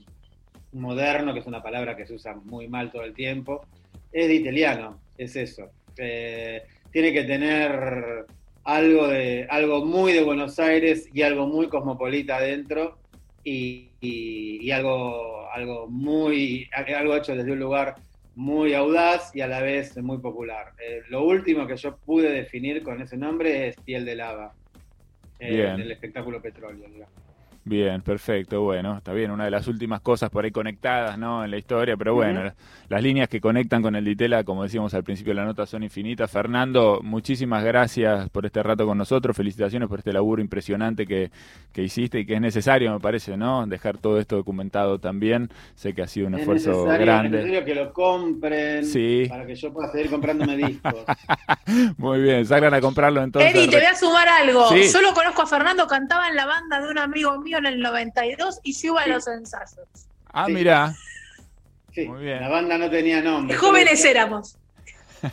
moderno, 0.73 1.33
que 1.33 1.41
es 1.41 1.47
una 1.47 1.63
palabra 1.63 1.97
que 1.97 2.07
se 2.07 2.15
usa 2.15 2.35
muy 2.35 2.69
mal 2.69 2.91
todo 2.91 3.03
el 3.05 3.15
tiempo. 3.15 3.67
Es 4.13 4.29
de 4.29 4.35
italiano, 4.35 5.01
es 5.17 5.35
eso. 5.37 5.71
Eh, 5.97 6.63
tiene 6.93 7.13
que 7.13 7.25
tener 7.25 8.27
algo, 8.65 9.09
de, 9.09 9.47
algo 9.51 9.85
muy 9.85 10.13
de 10.13 10.23
Buenos 10.25 10.59
Aires 10.59 11.09
y 11.13 11.23
algo 11.23 11.47
muy 11.47 11.69
cosmopolita 11.69 12.37
adentro 12.39 12.99
y, 13.45 13.97
y- 14.01 14.59
y 14.67 14.71
algo, 14.71 15.51
algo 15.53 15.89
muy, 15.89 16.69
algo 16.97 17.17
hecho 17.17 17.35
desde 17.37 17.53
un 17.53 17.61
lugar 17.61 17.99
muy 18.35 18.75
audaz 18.75 19.31
y 19.35 19.41
a 19.43 19.47
la 19.47 19.61
vez 19.63 19.97
muy 19.99 20.19
popular. 20.19 20.73
Eh, 20.81 21.03
lo 21.11 21.25
último 21.25 21.67
que 21.67 21.77
yo 21.77 21.99
pude 22.05 22.31
definir 22.31 22.83
con 22.83 23.01
ese 23.01 23.17
nombre 23.17 23.69
es 23.69 23.77
Piel 23.85 24.05
de 24.05 24.17
Lava, 24.17 24.55
eh, 25.39 25.75
del 25.79 25.93
espectáculo 25.93 26.43
Petróleo. 26.43 26.89
digamos. 26.91 27.24
Bien, 27.67 28.03
perfecto, 28.03 28.61
bueno, 28.61 28.99
está 28.99 29.15
bien, 29.15 29.31
una 29.31 29.47
de 29.47 29.51
las 29.51 29.67
últimas 29.69 30.03
cosas 30.03 30.29
por 30.29 30.45
ahí 30.45 30.51
conectadas, 30.51 31.17
¿no? 31.17 31.43
En 31.43 31.51
la 31.51 31.57
historia, 31.57 31.97
pero 31.97 32.13
bueno, 32.15 32.45
las, 32.45 32.55
las 32.91 33.03
líneas 33.03 33.27
que 33.31 33.41
conectan 33.41 33.81
con 33.81 33.97
el 33.97 34.05
Ditela, 34.05 34.45
como 34.45 34.65
decíamos 34.65 34.93
al 34.93 35.03
principio 35.03 35.31
de 35.31 35.37
la 35.37 35.47
nota, 35.47 35.65
son 35.65 35.83
infinitas. 35.83 36.31
Fernando, 36.31 37.01
muchísimas 37.03 37.65
gracias 37.65 38.29
por 38.29 38.45
este 38.45 38.63
rato 38.63 38.85
con 38.85 38.99
nosotros, 38.99 39.35
felicitaciones 39.35 39.89
por 39.89 40.01
este 40.01 40.13
laburo 40.13 40.43
impresionante 40.43 41.07
que, 41.07 41.31
que 41.73 41.83
hiciste 41.83 42.21
y 42.21 42.27
que 42.27 42.35
es 42.35 42.41
necesario, 42.43 42.93
me 42.93 43.01
parece, 43.01 43.35
¿no? 43.39 43.67
Dejar 43.67 43.97
todo 43.97 44.21
esto 44.21 44.37
documentado 44.37 44.99
también, 44.99 45.49
sé 45.75 45.95
que 45.95 46.03
ha 46.03 46.07
sido 46.07 46.27
un 46.27 46.35
Es 46.35 46.41
esfuerzo 46.41 46.69
necesario, 46.71 46.93
es 46.93 47.01
grande. 47.01 47.31
necesario 47.39 47.65
que 47.65 47.75
lo 47.75 47.93
compren 47.95 48.85
Sí. 48.85 49.25
para 49.31 49.47
que 49.47 49.55
yo 49.55 49.73
pueda 49.73 49.91
seguir 49.91 50.11
comprándome 50.11 50.55
discos. 50.59 50.97
Muy 51.97 52.21
bien, 52.21 52.45
salgan 52.45 52.75
a 52.75 52.81
comprarlo 52.83 53.23
entonces. 53.23 53.55
Eddie, 53.55 53.69
te 53.69 53.77
voy 53.77 53.87
a 53.87 53.95
sumar 53.97 54.29
algo. 54.29 54.69
Sí. 54.69 54.83
Yo 54.93 55.01
lo 55.01 55.15
conozco 55.15 55.41
a 55.41 55.47
Fernando, 55.47 55.87
cantaba 55.87 56.29
en 56.29 56.37
la 56.37 56.45
banda 56.45 56.81
de 56.83 56.91
un 56.91 56.99
amigo 56.99 57.41
mío 57.41 57.54
en 57.59 57.67
el 57.67 57.81
92 57.81 58.61
y 58.63 58.75
iba 58.87 59.01
a 59.01 59.05
Sí. 59.05 59.11
los 59.11 59.27
ensayos. 59.29 59.87
Ah, 60.33 60.47
Sí. 60.47 60.55
Sí, 61.93 62.09
Muy 62.09 62.25
bien. 62.25 62.41
La 62.41 62.49
banda 62.49 62.77
no 62.77 62.91
tenía 62.91 63.23
nombre. 63.23 63.57
Jóvenes 63.57 63.93
decía- 64.03 64.11
éramos. 64.11 64.57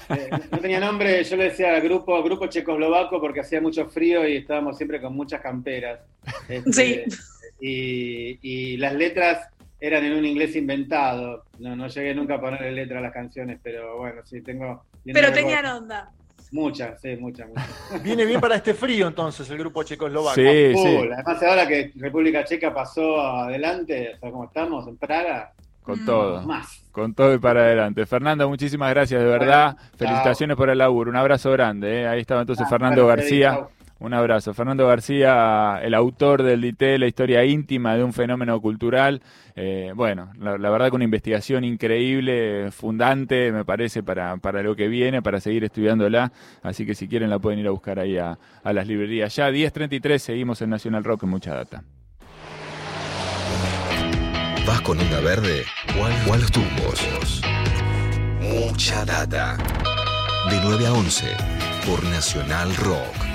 eh, 0.09 0.29
no 0.51 0.59
tenía 0.59 0.79
nombre, 0.79 1.23
yo 1.23 1.35
le 1.35 1.45
decía 1.45 1.73
al 1.75 1.81
grupo, 1.81 2.21
grupo 2.23 2.45
checoslovaco 2.47 3.19
porque 3.19 3.39
hacía 3.41 3.59
mucho 3.59 3.89
frío 3.89 4.27
y 4.27 4.37
estábamos 4.37 4.77
siempre 4.77 5.01
con 5.01 5.15
muchas 5.15 5.41
camperas. 5.41 5.99
Este, 6.47 6.71
Sí. 6.71 7.03
Y, 7.59 8.39
y 8.41 8.77
las 8.77 8.93
letras 8.93 9.47
eran 9.79 10.03
en 10.05 10.13
un 10.13 10.25
inglés 10.25 10.55
inventado. 10.55 11.45
No, 11.59 11.75
no 11.75 11.87
llegué 11.87 12.13
nunca 12.13 12.35
a 12.35 12.41
ponerle 12.41 12.71
letra 12.71 12.99
a 12.99 13.01
las 13.01 13.11
canciones, 13.13 13.59
pero 13.61 13.97
bueno, 13.97 14.21
sí, 14.25 14.41
tengo... 14.41 14.83
Pero 15.03 15.33
tenían 15.33 15.65
onda. 15.65 16.11
Muchas, 16.51 16.99
sí, 17.01 17.15
muchas, 17.17 17.47
muchas. 17.47 17.69
Viene 18.03 18.25
bien 18.25 18.41
para 18.41 18.55
este 18.55 18.73
frío 18.73 19.07
entonces 19.07 19.49
el 19.49 19.57
grupo 19.57 19.83
checoslovaco. 19.83 20.35
sí, 20.35 20.73
sí. 20.75 20.97
Full. 20.97 21.11
Además, 21.13 21.43
ahora 21.43 21.67
que 21.67 21.91
República 21.95 22.43
Checa 22.43 22.73
pasó 22.73 23.19
adelante, 23.21 24.11
o 24.15 24.19
sea, 24.19 24.31
como 24.31 24.45
estamos 24.45 24.87
en 24.87 24.97
Praga, 24.97 25.53
Con 25.81 26.01
Mm. 26.01 26.05
todo. 26.05 26.41
más. 26.43 26.83
Con 26.91 27.13
todo 27.13 27.33
y 27.33 27.37
para 27.39 27.61
adelante. 27.61 28.05
Fernando, 28.05 28.47
muchísimas 28.49 28.89
gracias, 28.91 29.19
de 29.21 29.25
verdad. 29.27 29.73
Bueno, 29.77 29.89
Felicitaciones 29.97 30.57
por 30.57 30.69
el 30.69 30.77
laburo. 30.77 31.09
Un 31.09 31.15
abrazo 31.17 31.51
grande. 31.51 32.01
¿eh? 32.01 32.07
Ahí 32.07 32.19
estaba 32.19 32.41
entonces 32.41 32.65
Ah, 32.67 32.69
Fernando 32.69 33.07
García. 33.07 33.61
Un 34.01 34.15
abrazo. 34.15 34.55
Fernando 34.55 34.87
García, 34.87 35.79
el 35.83 35.93
autor 35.93 36.41
del 36.41 36.59
DITE, 36.61 36.97
la 36.97 37.05
historia 37.05 37.45
íntima 37.45 37.95
de 37.95 38.03
un 38.03 38.13
fenómeno 38.13 38.59
cultural. 38.59 39.21
Eh, 39.55 39.91
bueno, 39.95 40.31
la, 40.39 40.57
verdad 40.71 40.89
que 40.89 40.95
una 40.95 41.03
investigación 41.03 41.63
increíble, 41.63 42.71
fundante, 42.71 43.51
me 43.51 43.63
parece, 43.63 44.01
para, 44.01 44.37
para 44.37 44.63
lo 44.63 44.75
que 44.75 44.87
viene, 44.87 45.21
para 45.21 45.39
seguir 45.39 45.63
estudiándola. 45.65 46.31
Así 46.63 46.83
que 46.83 46.95
si 46.95 47.07
quieren 47.07 47.29
la 47.29 47.37
pueden 47.37 47.59
ir 47.59 47.67
a 47.67 47.69
buscar 47.69 47.99
ahí 47.99 48.17
a, 48.17 48.39
a 48.63 48.73
las 48.73 48.87
librerías. 48.87 49.35
Ya 49.35 49.51
10.33, 49.51 50.17
seguimos 50.17 50.59
en 50.63 50.71
Nacional 50.71 51.03
Rock 51.03 51.21
en 51.21 51.29
mucha 51.29 51.53
data. 51.53 51.83
¿Vas 54.65 54.81
con 54.81 54.99
onda 54.99 55.21
verde 55.21 55.63
o 55.99 56.33
a 56.33 56.37
los 56.37 56.51
tumbos? 56.51 57.41
Mucha 58.39 59.05
data. 59.05 59.57
De 60.49 60.59
9 60.63 60.87
a 60.87 60.93
11 60.93 61.27
por 61.85 62.03
Nacional 62.05 62.75
Rock. 62.77 63.30